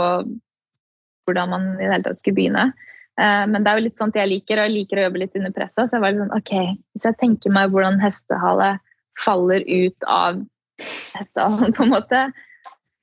[1.26, 2.72] hvordan man i det hele tatt skulle begynne.
[3.14, 5.38] Uh, men det er jo litt sånt jeg liker, og jeg liker å jobbe litt
[5.40, 5.86] under presset.
[5.86, 6.54] Så jeg var litt sånn OK,
[6.96, 8.72] hvis jeg tenker meg hvordan hestehale
[9.22, 10.42] faller ut av
[11.14, 12.26] hestehalen, på en måte,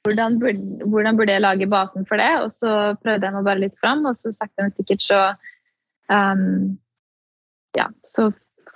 [0.07, 2.31] hvordan burde, hvordan burde, jeg lage basen for det?
[2.45, 2.73] Og så
[3.05, 5.21] prøvde jeg meg bare litt fram, og så sakte, men sikkert så
[6.11, 6.79] um,
[7.79, 8.31] Ja, så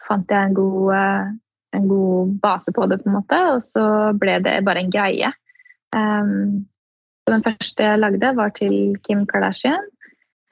[0.07, 1.33] fant jeg en god uh,
[1.75, 3.87] en god base på det, på en måte, og så
[4.21, 5.33] ble det bare en greie.
[5.95, 6.65] Um,
[7.31, 9.91] den første jeg lagde, var til Kim Kardashian.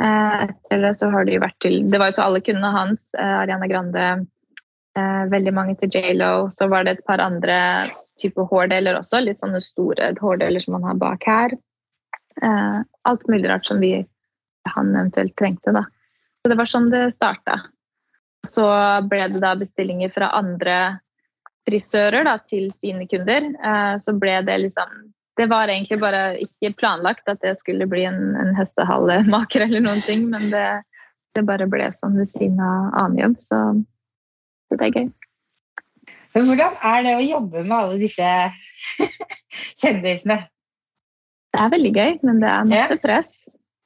[0.02, 2.70] Uh, etter det så har det jo vært til Det var jo til alle kundene
[2.74, 3.10] hans.
[3.18, 4.06] Uh, Ariana Grande,
[4.98, 6.48] uh, veldig mange til J.Lo.
[6.50, 7.58] Så var det et par andre
[8.20, 9.20] typer hårdeler også.
[9.22, 11.58] Litt sånne store hårdeler som man har bak her.
[12.42, 14.06] alt mulig rart som vi,
[14.74, 15.84] han eventuelt trengte, da.
[16.42, 17.58] Så det var sånn det starta.
[18.46, 18.64] Så
[19.06, 20.76] ble det da bestillinger fra andre
[21.68, 25.00] frisører da, til sine kunder, eh, så ble det liksom
[25.40, 30.02] Det var egentlig bare ikke planlagt at det skulle bli en, en hestehalemaker eller noen
[30.04, 30.82] ting, men det,
[31.32, 33.60] det, bare ble sånn ved siden av annen jobb, så,
[34.68, 35.06] så det er gøy.
[36.36, 38.28] Men Hvordan er det å jobbe med alle disse
[39.80, 40.38] kjendisene?
[41.52, 43.32] Det er veldig gøy, men det er masse press.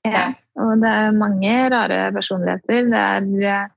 [0.06, 0.26] Ja.
[0.62, 2.90] Og det er mange rare personligheter.
[2.90, 3.70] Det er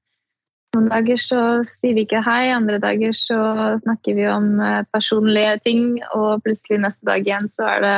[0.75, 3.39] noen dager så sier vi ikke hei, andre dager så
[3.81, 7.95] snakker vi om eh, personlige ting, og plutselig neste dag igjen så er det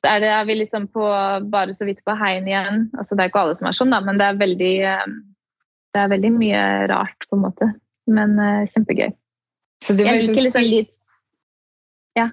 [0.00, 1.04] der er vi liksom på,
[1.52, 2.86] bare så vidt på heien igjen.
[2.96, 5.10] Altså, det er ikke alle som er sånn, da, men det er veldig, eh,
[5.92, 7.68] det er veldig mye rart, på en måte.
[8.10, 9.10] Men uh, kjempegøy.
[9.84, 10.94] Så du må jeg liker liksom litt
[12.18, 12.30] Ja.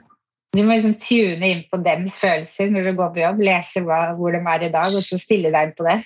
[0.56, 4.00] Du må liksom tune inn på dems følelser når du går på jobb, lese hva,
[4.18, 6.00] hvor de er i dag, og så stille deg inn på det?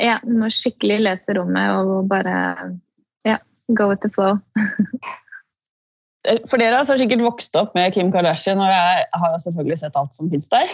[0.00, 2.36] Ja, du må skikkelig lese rommet og bare
[3.28, 3.36] ja,
[3.76, 4.38] go with the flow.
[6.48, 10.14] For dere har sikkert vokst opp med Kim Kardashian, og jeg har selvfølgelig sett alt
[10.14, 10.70] som fins der.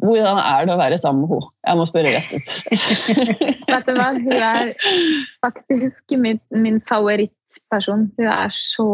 [0.00, 1.50] Hvordan er det å være sammen med henne?
[1.66, 2.52] Jeg må spørre rett ut.
[3.72, 4.08] Vet du hva?
[4.16, 4.72] Hun er
[5.44, 8.06] faktisk min, min favorittperson.
[8.16, 8.88] Hun er så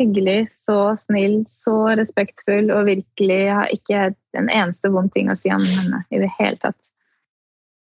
[0.00, 5.52] hyggelig, så snill, så respektfull og virkelig har ikke en eneste vond ting å si
[5.54, 6.78] om henne i det hele tatt.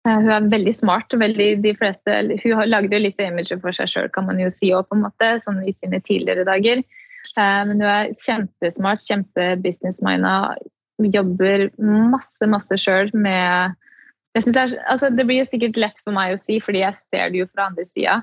[0.08, 1.12] Eh, hun er veldig smart.
[1.12, 4.72] Veldig, de fleste, hun lagde jo litt image for seg sjøl, kan man jo si
[4.76, 6.82] òg, på en måte, sånn i sine tidligere dager.
[7.36, 10.34] Eh, men hun er kjempesmart, kjempebusinessmina,
[11.00, 13.76] jobber masse, masse sjøl med
[14.36, 17.40] det, er, altså, det blir sikkert lett for meg å si, fordi jeg ser det
[17.40, 18.20] jo fra andre sida.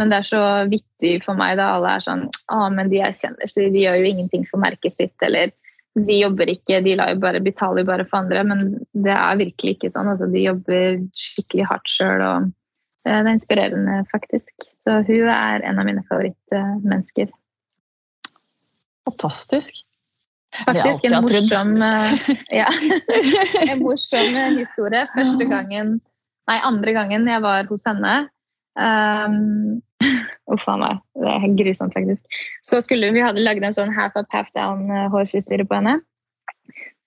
[0.00, 3.16] Men det er så vittig for meg da alle er sånn Å, men de jeg
[3.16, 5.54] kjenner, så de gjør jo ingenting for merket sitt, eller
[5.96, 9.92] de jobber ikke, de bare, betaler jo bare for andre, men det er virkelig ikke
[9.94, 10.10] sånn.
[10.12, 12.50] Altså, de jobber skikkelig hardt sjøl, og
[13.06, 14.52] det er inspirerende, faktisk.
[14.84, 17.32] Så hun er en av mine favorittmennesker.
[19.08, 19.82] Fantastisk.
[20.66, 22.28] Faktisk en morsom, eh,
[22.60, 22.68] ja,
[23.64, 25.06] en morsom historie.
[25.16, 25.98] Første gangen,
[26.50, 28.16] nei, andre gangen jeg var hos henne,
[28.76, 29.80] Um,
[30.52, 31.00] Uff a meg.
[31.16, 32.38] Det er grusomt, faktisk.
[32.62, 35.98] Så skulle Vi hadde lagd en sånn half up, half down-hårfrisyre eh, på henne.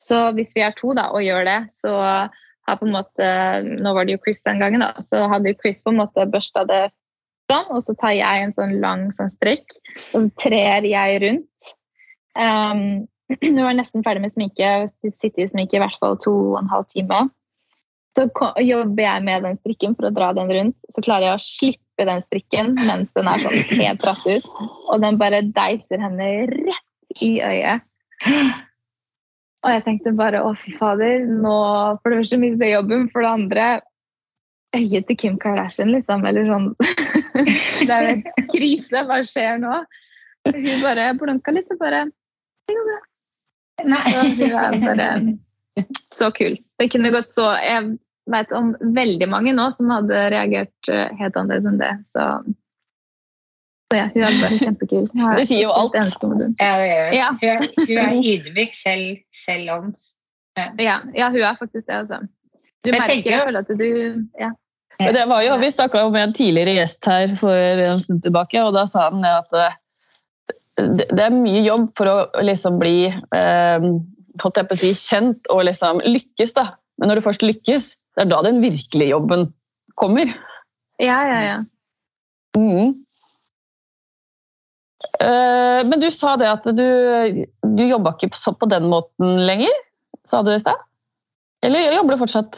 [0.01, 1.93] Så hvis vi er to da, og gjør det, så
[2.69, 3.27] har på en måte
[3.83, 4.93] Nå var det jo Chris den gangen, da.
[5.03, 6.87] Så hadde Chris på en måte børsta det
[7.49, 9.73] sånn, og så tar jeg en sånn lang sånn strekk,
[10.13, 11.71] og så trer jeg rundt.
[12.37, 13.07] Um,
[13.41, 16.71] hun var nesten ferdig med sminke, sitter i sminke i hvert fall to og en
[16.71, 17.27] halv time.
[18.17, 18.25] Så
[18.63, 20.77] jobber jeg med den strikken for å dra den rundt.
[20.91, 24.47] Så klarer jeg å slippe den strikken mens den er sånn helt dratt ut.
[24.89, 27.85] Og den bare deiser henne rett i øyet.
[29.59, 31.55] Og jeg tenkte bare å, fy fader, nå
[31.99, 33.65] for det første mister jeg jobben, for det andre
[34.77, 36.23] øyet til Kim Kardashian, liksom.
[36.29, 36.71] Eller sånn
[37.87, 39.03] Det er jo en krise.
[39.09, 39.81] Hva skjer nå?
[40.49, 42.05] Hun bare blunka litt og bare
[42.69, 42.99] Det går bra.
[43.89, 44.01] Nei.
[44.13, 45.11] Så hun er bare
[46.19, 46.57] så kul.
[46.79, 47.97] Det kunne gått så Jeg
[48.29, 51.93] vet om veldig mange nå som hadde reagert eh, helt annerledes enn det.
[52.13, 52.25] Så,
[53.89, 55.07] så ja, hun er bare kjempekul.
[55.39, 55.97] Det sier jo alt.
[55.97, 57.17] Ja, det gjør hun.
[57.17, 57.29] Ja.
[57.39, 59.91] Hun er, hun er ydmyk selv, selv om
[60.59, 62.23] Ja, ja, hun er faktisk det, altså.
[62.83, 64.53] Du Jeg merker tenker jeg føler at du ja.
[64.99, 68.73] Det var jo, vi snakka med en tidligere gjest her for en stund tilbake, og
[68.75, 69.77] da sa han at eh,
[70.79, 73.87] det det er mye jobb for å liksom bli eh,
[74.45, 76.53] holdt jeg på å si, kjent og liksom lykkes.
[76.57, 76.65] da.
[76.99, 79.53] Men når du først lykkes, det er da den virkelige jobben
[79.99, 80.31] kommer.
[80.99, 81.59] ja, ja, ja.
[82.57, 82.95] Mm.
[85.21, 89.71] Uh, men du sa det at du, du jobba ikke så på den måten lenger,
[90.27, 90.79] sa du i stad?
[91.63, 92.57] Eller jobber du fortsatt?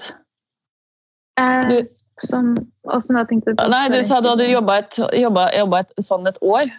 [1.40, 1.86] Eh, Du-
[2.28, 2.52] som,
[2.86, 3.54] hvordan da tenkte?
[3.70, 6.70] Nei, du sa du hadde jobba et, jobba et, sånn et år,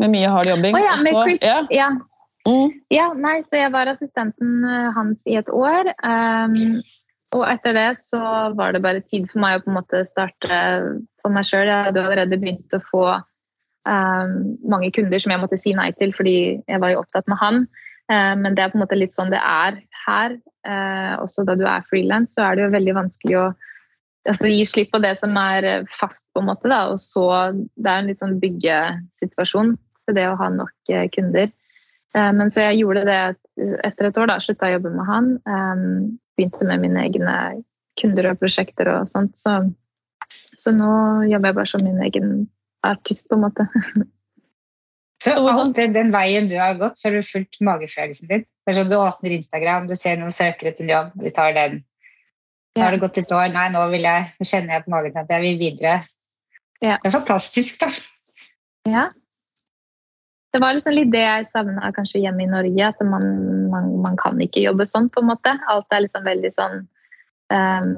[0.00, 0.76] med mye hard jobbing.
[0.76, 1.42] Oh, ja, med så- Chris.
[1.44, 1.62] Ja.
[1.72, 1.88] Ja.
[2.48, 2.72] Mm.
[2.90, 5.92] Ja, nei, så jeg var assistenten eh, hans i et år.
[6.02, 6.56] Um,
[7.36, 8.20] og etter det så
[8.58, 10.58] var det bare tid for meg å på en måte starte
[11.22, 11.70] for meg sjøl.
[11.70, 14.34] Jeg hadde allerede begynt å få um,
[14.68, 17.64] mange kunder som jeg måtte si nei til fordi jeg var jo opptatt med han.
[18.10, 20.36] Eh, men det er på en måte litt sånn det er her.
[20.66, 23.46] Eh, også da du er frilans, så er det jo veldig vanskelig å
[24.28, 26.70] altså, gi slipp på det som er fast, på en måte.
[26.72, 26.84] Da.
[26.92, 31.52] Og så, det er en litt sånn byggesituasjon til det å ha nok kunder.
[32.16, 33.20] Eh, Men så jeg gjorde det
[33.84, 35.30] etter et år, da, slutta å jobbe med han.
[35.46, 35.84] eh,
[36.38, 37.36] Begynte med mine egne
[38.00, 39.36] kunder og prosjekter og sånt.
[39.36, 39.58] Så,
[40.56, 40.90] så nå
[41.28, 42.32] jobber jeg bare som min egen
[42.82, 43.68] artist, på en måte.
[45.22, 48.42] Så alt den veien du har gått, så har du fulgt magefølelsen din.
[48.42, 51.82] Det er sånn Du åpner Instagram, du ser noen søkere til jobb, vi tar den.
[52.74, 53.52] Nå har det gått et år.
[53.52, 55.94] Nei, nå, jeg, nå kjenner jeg på magen at jeg vil videre.
[56.82, 56.96] Ja.
[56.96, 57.90] Det er fantastisk, da.
[58.88, 59.04] Ja.
[60.52, 63.24] Det var liksom litt det jeg savna kanskje hjemme i Norge, at man,
[63.72, 65.54] man, man kan ikke jobbe sånn, på en måte.
[65.72, 66.82] Alt er liksom veldig sånn
[67.52, 67.94] um,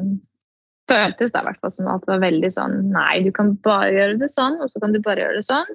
[0.85, 4.19] Føltes det i hvert fall som alt var veldig sånn Nei, du kan bare gjøre
[4.21, 5.71] det sånn, og så kan du bare gjøre det sånn.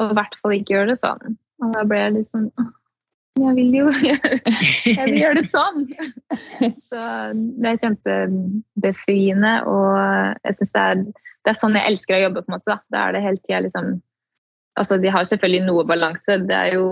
[0.00, 1.36] Og i hvert fall ikke gjøre det sånn.
[1.62, 2.48] Og da ble jeg litt sånn
[3.44, 4.38] Jeg vil jo gjøre,
[4.88, 5.84] jeg vil gjøre det sånn!
[6.90, 10.00] Så det er kjempebefriende, og
[10.48, 10.88] jeg synes det
[11.44, 12.42] det er sånn jeg elsker å jobbe.
[12.42, 12.70] på en måte.
[12.72, 13.98] Da, da er det hele tida liksom
[14.80, 16.38] altså De har selvfølgelig noe balanse.
[16.48, 16.86] Det er jo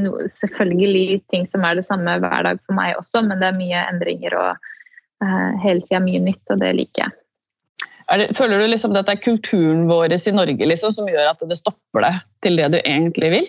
[0.00, 3.60] no, selvfølgelig ting som er det samme hver dag for meg også, men det er
[3.60, 4.50] mye endringer og
[5.24, 7.16] uh, hele tida mye nytt, og det liker jeg.
[8.08, 11.42] Det, føler du liksom at det er kulturen vår i Norge liksom, som gjør at
[11.44, 13.48] det stopper deg til det du egentlig vil?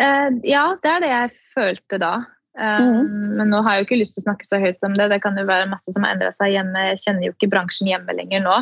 [0.00, 2.14] Uh, ja, det er det jeg følte da.
[2.58, 3.02] Eh,
[3.38, 5.08] Men nå har jeg jo ikke lyst til å snakke så høyt om det.
[5.12, 6.88] Det kan jo være masse som har endra seg hjemme.
[6.90, 8.58] Jeg kjenner jo ikke bransjen hjemme lenger nå.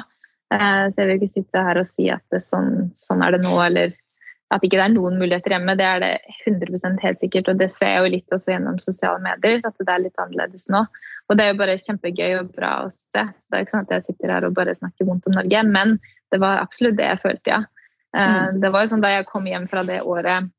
[0.51, 3.45] Eh, så jeg vil ikke sitte her og si at det, sånn, sånn er det
[3.45, 3.95] nå, eller
[4.51, 5.77] at ikke det er noen muligheter hjemme.
[5.79, 9.23] Det er det 100 helt sikkert, og det ser jeg jo litt også gjennom sosiale
[9.23, 9.61] medier.
[9.63, 10.85] at det er litt annerledes nå.
[11.31, 13.23] Og det er jo bare kjempegøy og bra å se.
[13.23, 15.37] Så det er jo ikke sånn at jeg sitter her og bare snakker vondt om
[15.39, 16.01] Norge, men
[16.35, 17.63] det var absolutt det jeg følte, ja.
[18.11, 20.51] Eh, Det var jo sånn da jeg kom hjem fra det året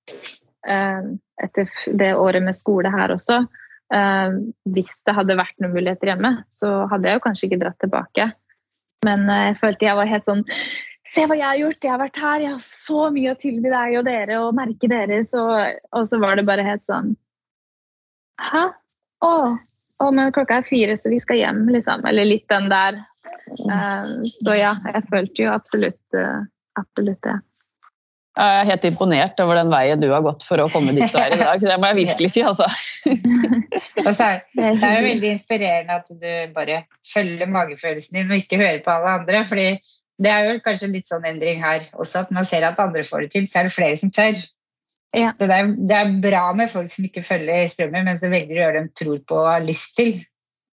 [0.63, 1.01] eh,
[1.43, 3.43] etter det året med skole her også.
[4.71, 8.29] Hvis det hadde vært noen muligheter hjemme, så hadde jeg jo kanskje ikke dratt tilbake.
[9.07, 10.45] Men eh, jeg følte jeg var helt sånn
[11.11, 13.67] Se hva jeg har gjort, jeg har vært her, jeg har så mye å tilby
[13.67, 15.33] deg og dere og merket deres.
[15.35, 17.09] Og, og så var det bare helt sånn
[18.39, 18.61] Hæ?
[19.27, 19.31] Å,
[20.01, 22.07] å, men klokka er fire, så vi skal hjem, liksom.
[22.09, 22.95] Eller litt den der.
[23.67, 24.07] Eh,
[24.39, 26.39] så ja, jeg følte jo absolutt, eh,
[26.79, 27.35] absolutt det.
[28.39, 31.19] Jeg er helt imponert over den veien du har gått for å komme dit du
[31.19, 31.61] er i dag.
[31.61, 32.41] Det må jeg virkelig si.
[32.47, 32.65] altså.
[34.07, 38.43] Og så er, Det er jo veldig inspirerende at du bare følger magefølelsen din og
[38.43, 39.45] ikke hører på alle andre.
[39.45, 39.67] fordi
[40.21, 43.25] det er jo kanskje litt sånn endring her også, at man ser at andre får
[43.25, 44.37] det til, så er det flere som tør.
[45.17, 45.33] Ja.
[45.39, 48.55] Så det er, det er bra med folk som ikke følger strømmen, men som velger
[48.55, 50.13] å gjøre det de tror på og har lyst til.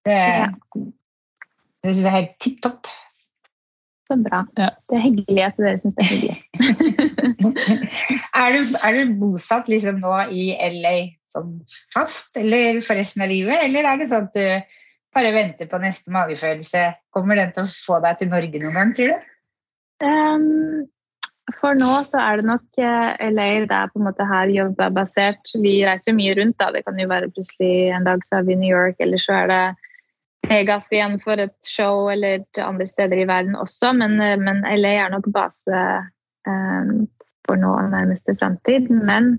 [0.05, 0.49] Det, Ja.
[0.75, 2.91] det synes jeg er helt tipp topp.
[4.07, 4.45] Så bra.
[4.55, 4.69] Ja.
[4.87, 6.37] Det er hyggelig at dere syns det er hyggelig.
[8.37, 10.97] Er du, er du bosatt liksom nå i LA
[11.31, 11.55] sånn
[11.93, 14.75] fast, eller for resten av livet, eller er det sånn at du
[15.17, 16.83] bare venter på neste magefølelse?
[17.15, 19.25] Kommer den til å få deg til Norge noen gang, tror du?
[20.05, 20.85] Um,
[21.57, 24.79] for nå så er det nok eh, LA, det er på en måte her jobb
[24.83, 25.53] er basert.
[25.55, 26.69] Vi reiser jo mye rundt, da.
[26.75, 29.41] Det kan jo være plutselig en dag så er vi i New York, eller så
[29.41, 29.61] er det
[30.47, 34.93] Vegas igjen for et show eller andre steder i verden også, men, eh, men LA
[35.03, 35.81] er nok base
[36.47, 37.07] um,
[37.47, 38.89] for nå nærmeste framtid.
[38.89, 39.35] Men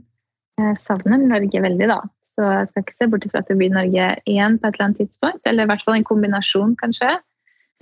[0.61, 2.01] jeg savner Norge veldig, da.
[2.39, 4.89] Så jeg skal ikke se bort fra at det blir Norge igjen på et eller
[4.89, 5.41] annet tidspunkt.
[5.49, 7.15] Eller i hvert fall en kombinasjon, kanskje.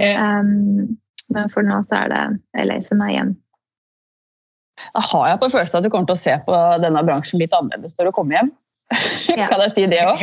[0.01, 0.97] Um,
[1.33, 3.35] men for nå så er det LA som er igjen.
[4.95, 7.55] Da har jeg på følelsen at du kommer til å se på denne bransjen litt
[7.57, 8.53] annerledes når du kommer hjem.
[9.37, 9.49] Ja.
[9.51, 10.21] kan jeg si det òg?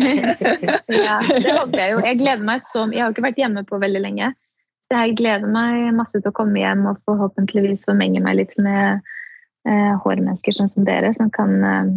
[1.06, 2.02] ja, det håper jeg jo.
[2.04, 4.28] Jeg gleder meg så Jeg har ikke vært hjemme på veldig lenge.
[4.90, 9.00] Så jeg gleder meg masse til å komme hjem og forhåpentligvis formenge meg litt med
[9.68, 11.92] eh, hårmennesker sånn som dere, som kan eh,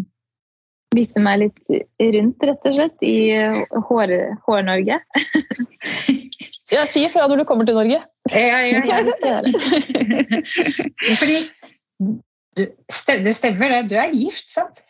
[0.93, 1.59] vise meg litt
[1.97, 3.33] rundt, rett og slett, i
[3.89, 4.99] Hår-Norge.
[6.75, 7.99] ja, si ifra når du kommer til Norge.
[8.31, 9.39] Ja, ja, ja.
[11.19, 11.39] Fordi
[12.53, 12.65] du,
[13.25, 13.83] det stemmer, det.
[13.89, 14.85] Du er gift, sant?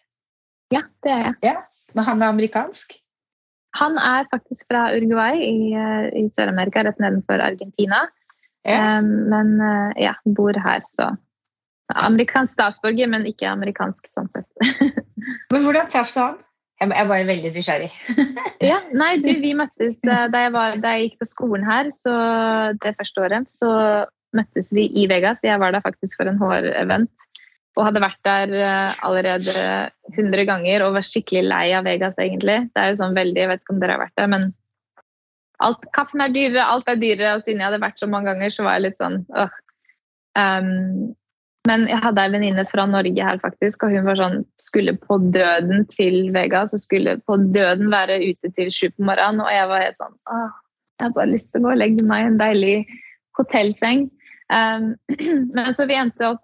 [0.73, 1.37] Ja, det er jeg.
[1.51, 1.55] Ja,
[1.93, 2.97] Men han er amerikansk?
[3.77, 5.73] Han er faktisk fra Uruguay i,
[6.21, 8.03] i Sør-Amerika, rett nedenfor Argentina.
[8.63, 8.99] Ja.
[8.99, 11.11] Um, men uh, ja, bor her, så
[11.93, 14.47] Amerikansk statsborger, men ikke amerikansk sånn sett.
[15.53, 16.37] men hvordan traff du han?
[16.81, 17.91] Jeg er bare veldig nysgjerrig.
[18.71, 21.91] ja, nei, du, vi møttes eh, da jeg, var, da jeg, gikk på skolen her,
[21.95, 22.13] så
[22.83, 23.69] det første året, så
[24.35, 25.43] møttes vi i Vegas.
[25.45, 27.11] Jeg var der faktisk for en hårevent
[27.73, 29.55] og hadde vært der eh, allerede
[30.13, 32.59] 100 ganger og var skikkelig lei av Vegas, egentlig.
[32.73, 34.47] Det er jo sånn veldig, Jeg vet ikke om dere har vært der, men
[35.63, 37.33] alt, kaffen er dyrere, alt er dyrere.
[37.37, 39.59] Og siden jeg hadde vært så mange ganger, så var jeg litt sånn øh.
[40.33, 41.13] Um,
[41.69, 45.15] men jeg hadde ei venninne fra Norge her, faktisk, og hun var sånn, skulle på
[45.31, 49.39] døden til Vegas og skulle på døden være ute til sju på morgenen.
[49.45, 50.57] Og jeg var helt sånn Åh,
[50.99, 52.75] jeg har bare lyst til å gå og legge meg i en deilig
[53.39, 54.09] hotellseng.
[54.51, 54.91] Um,
[55.55, 56.42] men så vi endte opp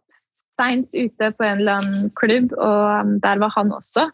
[0.59, 4.09] seint ute på en eller annen klubb, og um, der var han også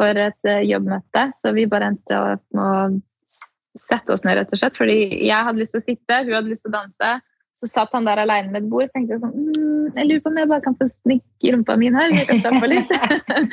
[0.00, 1.30] for et uh, jobbmøte.
[1.36, 4.78] Så vi bare endte opp med å sette oss ned, rett og slett.
[4.78, 7.12] Fordi jeg hadde lyst til å sitte, hun hadde lyst til å danse.
[7.60, 10.30] Så satt han der alene med et bord og tenkte sånn mm, Jeg lurer på
[10.30, 12.14] om jeg bare kan få snikke rumpa mi her.
[12.14, 12.94] jeg kan slappe litt.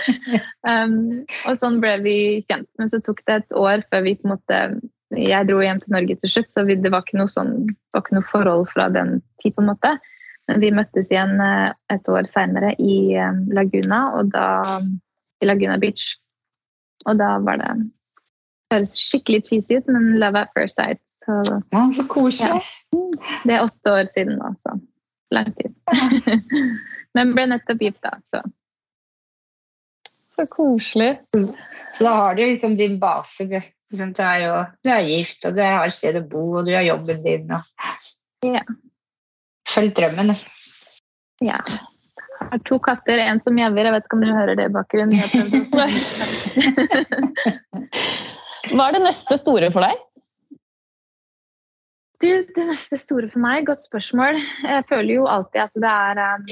[0.71, 0.93] um,
[1.43, 2.69] og sånn ble vi kjent.
[2.79, 4.61] Men så tok det et år før vi på en måte
[5.17, 7.51] Jeg dro hjem til Norge til slutt, så vi, det var ikke noe, sånn,
[7.95, 9.57] var ikke noe forhold fra den tid.
[9.57, 9.97] på en måte.
[10.47, 14.47] Men vi møttes igjen uh, et år seinere i um, Laguna, og da,
[15.43, 16.13] i Laguna Beach.
[17.07, 17.73] Og da var det
[18.67, 20.99] Det høres skikkelig cheesy ut, men love at first sight.
[21.27, 22.49] Så, ja, så koselig.
[22.49, 23.27] Ja.
[23.43, 24.77] Det er åtte år siden nå, så
[25.35, 25.73] lang tid.
[27.17, 28.13] Men ble nettopp gift, da.
[28.31, 28.41] Så.
[30.35, 31.09] så koselig.
[31.93, 33.47] Så da har du liksom din base.
[33.49, 33.57] Du,
[33.91, 36.67] liksom, du, er, jo, du er gift, og du har et sted å bo, og
[36.67, 37.51] du har jobben din.
[37.57, 38.05] Og...
[38.45, 38.63] Ja.
[39.67, 40.33] Følg drømmen.
[41.43, 41.59] Ja.
[42.37, 43.87] Jeg har to katter, en som gjever.
[43.87, 45.17] Jeg vet ikke om dere hører det i bakgrunnen.
[48.71, 49.95] Hva er det neste store for deg?
[52.21, 54.39] Du, det neste store for meg, godt spørsmål.
[54.63, 56.45] Jeg føler jo alltid at det er um,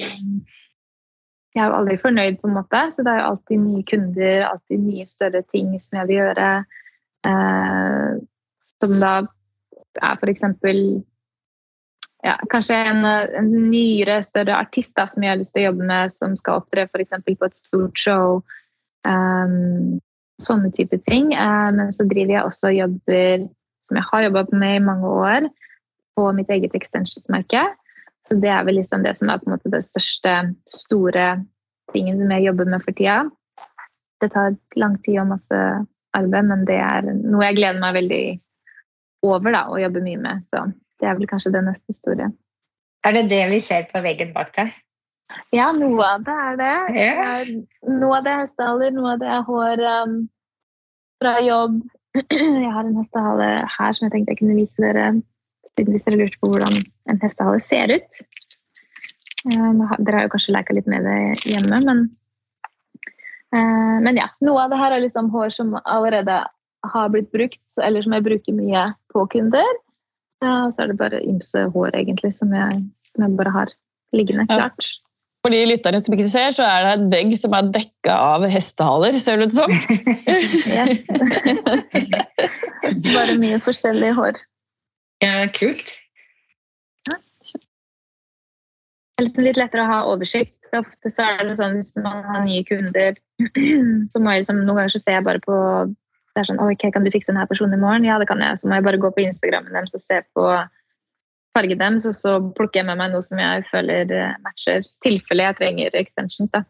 [1.56, 4.45] Jeg er jo aldri fornøyd, på en måte, så det er jo alltid nye kunder,
[4.49, 6.49] alltid nye større ting som jeg vil gjøre.
[7.25, 8.21] Uh,
[8.75, 9.13] som da
[10.04, 10.78] er eksempel
[12.25, 15.89] ja, kanskje en, en, nyere, større artist da, som jeg har lyst til å jobbe
[15.91, 17.13] med, som skal opptre f.eks.
[17.27, 18.41] på et stort show.
[19.05, 19.99] Um,
[20.41, 21.29] sånne type ting.
[21.38, 23.45] Uh, men så driver jeg også og jobber
[23.85, 25.49] som jeg har jobba med i mange år,
[26.15, 27.61] på mitt eget extensions-merke.
[28.25, 30.33] Så det er vel liksom det som er på en måte det største,
[30.69, 31.27] store
[31.93, 33.19] tingen som jeg jobber med for tida.
[34.23, 35.59] Det tar lang tid og masse
[36.15, 38.23] arbeid, men det er noe jeg gleder meg veldig
[39.27, 40.47] over da, å jobbe mye med.
[40.49, 40.63] Så
[41.01, 42.31] det er vel kanskje det neste store.
[43.05, 44.73] Er det det vi ser på veggen bak deg?
[45.53, 46.73] Ja, noe av det er det.
[46.93, 47.51] Yeah.
[47.89, 50.17] Noe av det er hestehaler, noe av det er hår um,
[51.21, 51.79] fra jobb,
[52.63, 55.15] Jeg har en hestehale her som jeg tenkte jeg kunne vise dere
[55.75, 56.77] hvis dere lurte på hvordan
[57.12, 58.21] en hestehale ser ut.
[59.43, 61.17] Dere har jo kanskje leka litt med det
[61.51, 62.03] hjemme, men,
[63.51, 64.30] eh, men ja.
[64.45, 66.38] Noe av det her er liksom hår som allerede
[66.93, 69.67] har blitt brukt, eller som jeg bruker mye på kunder.
[70.43, 72.83] Så er det bare ymse hår, egentlig, som jeg,
[73.13, 73.73] som jeg bare har
[74.15, 74.88] liggende klart.
[74.88, 75.01] Ja.
[75.45, 78.47] For de lytterne som ikke ser, så er det et vegg som er dekka av
[78.49, 79.69] hestehaler, ser det ut som.
[83.13, 84.41] Bare mye forskjellig hår.
[85.21, 85.93] Ja, kult.
[87.05, 87.19] Ja.
[87.45, 90.57] Det er liksom litt lettere å ha oversikt.
[90.75, 93.13] Ofte så er det sånn hvis man har nye kunder,
[94.11, 95.59] så må jeg liksom, noen ganger så ser jeg bare på
[96.36, 98.05] det er sånn, ok, Kan du fikse denne personen i morgen?
[98.07, 98.59] Ja, det kan jeg.
[98.59, 100.45] Så må jeg bare gå på Instagrammen deres og se på
[101.55, 105.45] farge dem, så, så plukker jeg med meg noe som jeg føler eh, matcher tilfelle
[105.47, 106.51] jeg trenger extensions.
[106.51, 106.65] Da.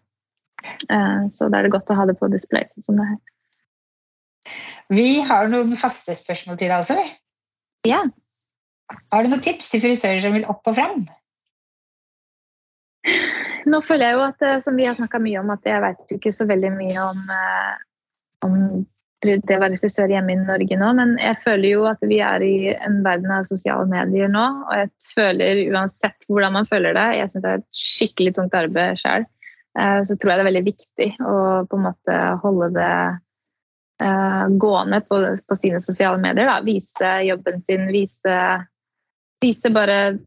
[0.89, 2.67] Uh, så da er det godt å ha det på display.
[2.85, 4.53] som det her.
[4.93, 6.99] Vi har noen faste spørsmål til deg også.
[7.01, 7.09] vi.
[7.89, 8.03] Ja.
[9.13, 11.05] Har du noen tips til frisører som vil opp og fram?
[13.65, 16.11] Nå føler jeg jo at, eh, som vi har snakka mye om, at jeg vet
[16.11, 17.73] jo ikke så veldig mye om, eh,
[18.45, 18.57] om
[19.25, 22.43] det å være frisør hjemme i Norge nå, men jeg føler jo at vi er
[22.45, 27.05] i en verden av sosiale medier nå, og jeg føler uansett hvordan man føler det,
[27.19, 29.27] jeg syns det er et skikkelig tungt arbeid sjøl,
[29.79, 31.37] eh, så tror jeg det er veldig viktig å
[31.69, 32.95] på en måte holde det
[34.59, 36.49] gående på, på sine sosiale medier.
[36.49, 36.59] Da.
[36.65, 38.39] Vise jobben sin, vise,
[39.41, 40.17] vise bare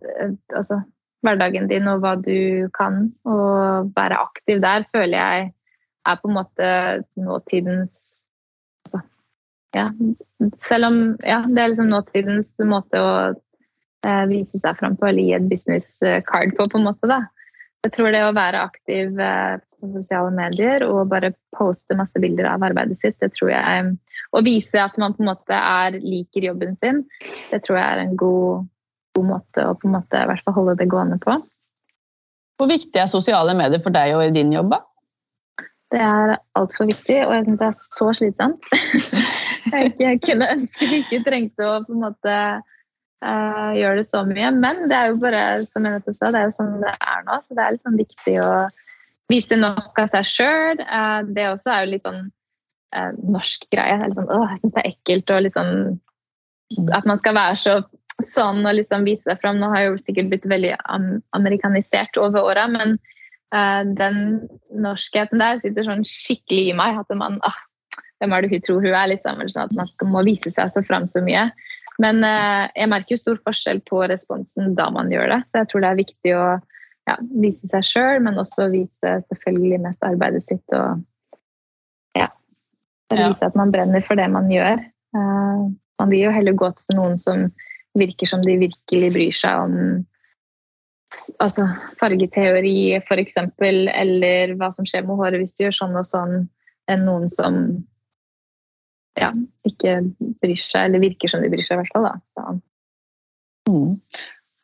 [0.56, 0.80] altså,
[1.24, 3.10] hverdagen din og hva du kan.
[3.28, 5.50] Og være aktiv der føler jeg
[6.08, 6.68] er på en måte
[7.20, 8.06] nåtidens
[8.86, 9.02] altså,
[9.76, 9.88] ja,
[10.64, 15.26] Selv om ja, det er liksom nåtidens måte å eh, vise seg fram på, eller
[15.26, 15.98] gi et business
[16.28, 17.10] card på, på en måte.
[17.10, 17.24] da.
[17.86, 22.48] Jeg tror det å være aktiv eh, på sosiale medier og bare poste masse bilder
[22.50, 23.92] av arbeidet sitt, det tror jeg
[24.34, 27.04] Og vise at man på en måte er, liker jobben sin,
[27.52, 28.66] det tror jeg er en god
[29.18, 31.36] god måte å på en måte i hvert fall holde det gående på.
[32.58, 34.74] Hvor viktig er sosiale medier for deg og i din jobb?
[35.88, 38.66] Det er altfor viktig, og jeg syns det er så slitsomt.
[40.04, 42.34] jeg kunne ønske vi ikke trengte å på en måte
[43.24, 46.42] uh, gjøre det så mye, men det er jo bare som jeg nettopp sa, det
[46.42, 47.38] er jo sånn det er nå.
[47.46, 48.50] Så det er litt sånn viktig å
[49.32, 50.82] vise nok av seg sjøl.
[50.84, 54.12] Uh, eh, det også er jo litt sånn uh, norsk greie.
[54.12, 55.72] Sånn, jeg syns det er ekkelt og liksom
[56.92, 57.78] at man skal være så
[58.28, 59.60] sånn og liksom vise seg fram.
[59.60, 60.74] Nå har jeg jo sikkert blitt veldig
[61.36, 62.98] amerikanisert over åra, men
[63.48, 64.16] den
[64.76, 66.98] norskheten der sitter sånn skikkelig i meg.
[67.00, 67.56] At man ah,
[68.18, 69.08] Hvem er det hun tror hun er?
[69.12, 71.46] Liksom, sånn at man må vise seg så fram så mye.
[72.02, 75.40] Men uh, jeg merker jo stor forskjell på responsen da man gjør det.
[75.48, 76.44] Så jeg tror det er viktig å
[77.08, 80.64] ja, vise seg sjøl, men også vise selvfølgelig mest arbeidet sitt.
[80.76, 81.02] og
[82.18, 82.28] ja,
[83.14, 84.84] vise at man brenner for det man gjør.
[85.16, 85.66] Uh,
[85.98, 87.48] man vil jo heller gå til noen som
[87.98, 89.74] virker som de virkelig bryr seg om
[91.42, 91.66] altså,
[92.00, 96.40] fargeteori f.eks., eller hva som skjer med håret hvis du gjør sånn og sånn,
[96.90, 97.60] enn noen som
[99.18, 99.32] ja,
[99.66, 100.00] ikke
[100.42, 102.10] bryr seg, eller virker som de bryr seg, i hvert fall.
[102.38, 102.52] Da.
[103.68, 103.96] Mm.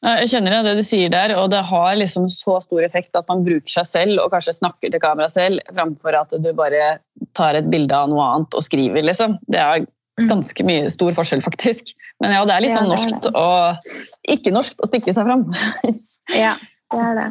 [0.05, 3.43] Jeg kjenner det du sier der, og det har liksom så stor effekt at man
[3.47, 6.99] bruker seg selv og kanskje snakker til kamera selv, framfor at du bare
[7.35, 9.03] tar et bilde av noe annet og skriver.
[9.09, 9.39] Liksom.
[9.49, 10.29] Det er Mm.
[10.31, 11.91] Ganske mye stor forskjell, faktisk.
[12.23, 15.49] Men ja, det er litt sånn ja, norskt og ikke norskt å stikke seg fram.
[16.33, 16.55] ja,
[16.93, 17.29] det er det.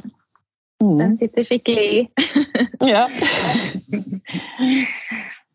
[0.84, 0.98] Mm.
[1.00, 2.00] Den sitter skikkelig i.
[2.94, 3.06] ja.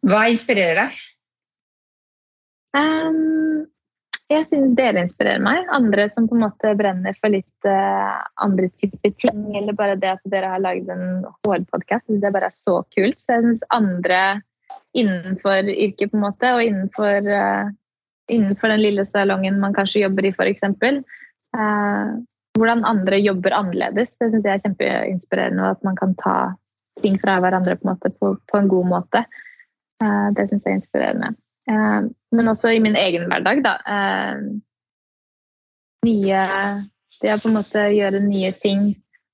[0.08, 0.96] Hva inspirerer deg?
[2.78, 3.66] Um,
[4.28, 5.68] jeg synes dere inspirerer meg.
[5.74, 9.44] Andre som på en måte brenner for litt uh, andre typer ting.
[9.56, 12.08] Eller bare det at dere har lagd en hårpodkast.
[12.08, 13.20] Det bare er så kult.
[13.20, 14.22] Så jeg synes andre
[14.96, 17.68] innenfor yrket, på en måte, og innenfor, uh,
[18.32, 20.64] innenfor den lille salongen man kanskje jobber i, f.eks.
[20.64, 20.98] Uh,
[21.56, 22.12] eh,
[22.58, 24.14] hvordan andre jobber annerledes.
[24.18, 26.36] Det syns jeg er kjempeinspirerende, at man kan ta
[27.02, 29.24] ting fra hverandre på en, måte, på, på en god måte.
[30.02, 31.32] Uh, det syns jeg er inspirerende.
[31.70, 33.74] Uh, men også i min egen hverdag, da.
[36.06, 36.44] nye
[37.18, 38.92] Det å på en måte gjøre nye ting,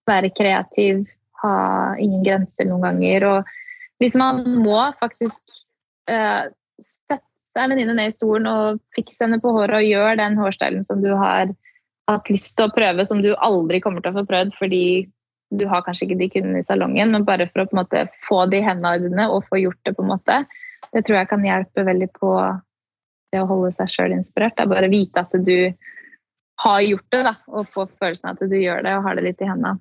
[0.09, 1.03] være kreativ,
[1.43, 1.57] ha
[2.01, 3.27] ingen grenser noen ganger.
[3.29, 3.53] og
[4.01, 5.43] hvis man må faktisk
[6.09, 10.85] sette en venninne ned i stolen og fikse henne på håret og gjøre den hårstylen
[10.87, 11.53] som du har
[12.11, 14.85] hatt lyst til å prøve, som du aldri kommer til å få prøvd fordi
[15.55, 18.05] du har kanskje ikke de kundene i salongen, men bare for å på en måte
[18.27, 20.39] få de hendene dine og få gjort det, på en måte.
[20.91, 22.33] Det tror jeg kan hjelpe veldig på
[23.33, 24.57] det å holde seg sjøl inspirert.
[24.57, 25.57] Det er bare å vite at du
[26.65, 29.27] har gjort det, da, og få følelsen av at du gjør det og har det
[29.29, 29.79] litt i hendene.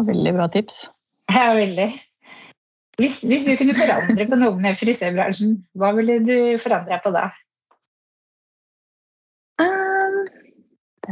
[0.00, 0.86] Veldig bra tips.
[1.30, 1.90] Ja, veldig.
[3.00, 7.28] Hvis, hvis, du kunne forandre på noe med frisørbransjen, hva ville du forandre på da?
[9.60, 10.18] Um,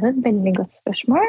[0.00, 1.28] det er et veldig godt spørsmål.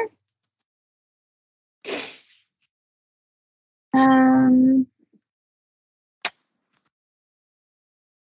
[3.94, 4.86] Um,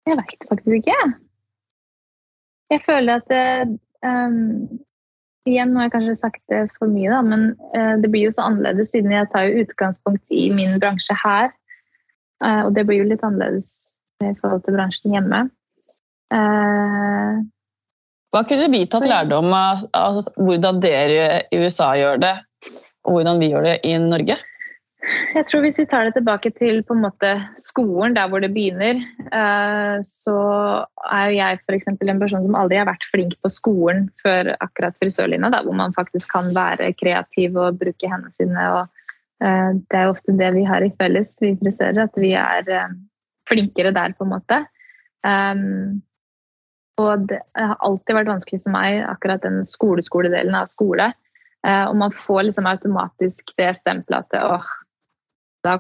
[0.08, 1.02] jeg veit faktisk ikke.
[2.72, 3.68] Jeg føler at
[4.08, 4.80] um,
[5.50, 8.34] Igjen, nå har jeg kanskje sagt det for mye, da, men uh, det blir jo
[8.36, 11.50] så annerledes siden jeg tar utgangspunkt i min bransje her.
[12.44, 13.72] Uh, og det blir jo litt annerledes
[14.22, 15.40] i forhold til bransjen hjemme.
[16.30, 17.42] Uh,
[18.32, 22.38] Hva kunne vi tatt lærdom av altså, hvordan dere i USA gjør det,
[23.04, 24.38] og hvordan vi gjør det i Norge?
[25.34, 29.02] Jeg tror Hvis vi tar det tilbake til måte skolen, der hvor det begynner,
[29.34, 30.36] eh, så
[31.10, 31.88] er jo jeg f.eks.
[31.90, 36.30] en person som aldri har vært flink på skolen før akkurat frisørlinja, hvor man faktisk
[36.32, 38.68] kan være kreativ og bruke hendene sine.
[38.78, 38.86] og
[39.42, 42.96] eh, Det er ofte det vi har i felles, vi frisører, at vi er, eh,
[43.50, 44.62] flinkere der, på en måte.
[45.26, 46.02] Um,
[47.02, 51.12] og det har alltid vært vanskelig for meg, akkurat den skoleskoledelen av skole.
[51.62, 54.70] Og man får liksom automatisk det stempelet at åh,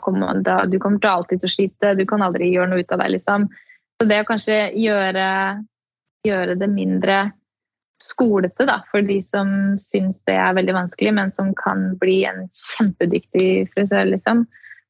[0.03, 2.93] kommer, da, du kommer til alltid til å slite, du kan aldri gjøre noe ut
[2.93, 3.47] av deg, liksom.
[3.97, 5.27] Så det å kanskje gjøre,
[6.25, 7.17] gjøre det mindre
[8.01, 12.47] skolete da, for de som syns det er veldig vanskelig, men som kan bli en
[12.49, 14.45] kjempedyktig frisør, liksom.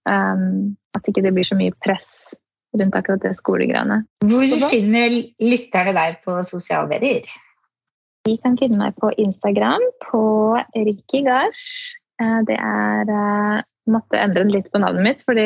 [0.09, 2.33] Um, at ikke det blir så mye press
[2.77, 4.01] rundt akkurat det skolegreiene.
[4.27, 7.27] Hvor finner lytterne deg på sosiale medier?
[8.27, 10.23] De kan finne meg på Instagram på
[10.75, 11.97] Ricky Gash.
[12.21, 15.45] Eh, det er eh, måtte endre litt på navnet mitt, fordi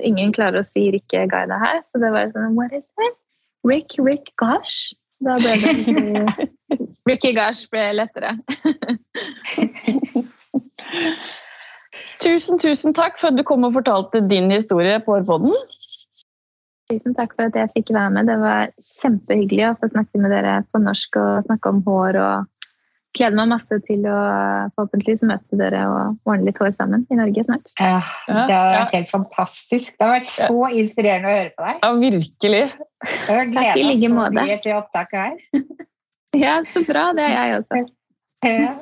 [0.00, 1.82] ingen klarer å si Rikke Gaida her.
[1.90, 3.18] Så det var sånn What is it?
[3.64, 4.92] Rick, Rick Gosh.
[5.14, 6.48] Så da ble det
[7.08, 8.34] Ricky Gosh ble lettere.
[12.24, 15.54] tusen, tusen takk for at du kom og fortalte din historie på Hårpodden.
[16.90, 18.28] Tusen takk for at jeg fikk være med.
[18.28, 22.20] Det var kjempehyggelig å få snakke med dere på norsk og snakke om hår.
[22.20, 22.50] og
[23.14, 24.14] gleder meg masse til å
[24.74, 27.70] forhåpentligvis møte dere og ordne litt hår sammen i Norge snart.
[27.78, 29.94] Ja, det har vært helt fantastisk.
[29.94, 31.78] Det har vært så inspirerende å høre på deg.
[31.84, 32.64] Ja, virkelig.
[33.04, 35.64] Jeg gleder meg så mye til opptaket her.
[36.34, 37.12] Ja, så bra.
[37.14, 37.84] Det er jeg også.
[38.44, 38.72] Ja.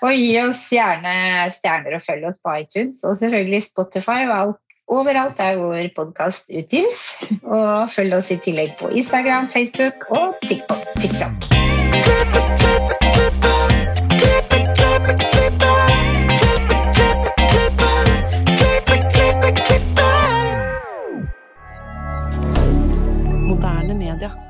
[0.00, 1.12] Og gi oss gjerne
[1.52, 6.50] stjerner og følg oss på iTunes, og selvfølgelig Spotify og alt overalt der vår podkast
[6.50, 6.98] utgis.
[7.42, 11.48] Og følg oss i tillegg på Instagram, Facebook og TikTok.
[23.46, 24.49] Moderne media.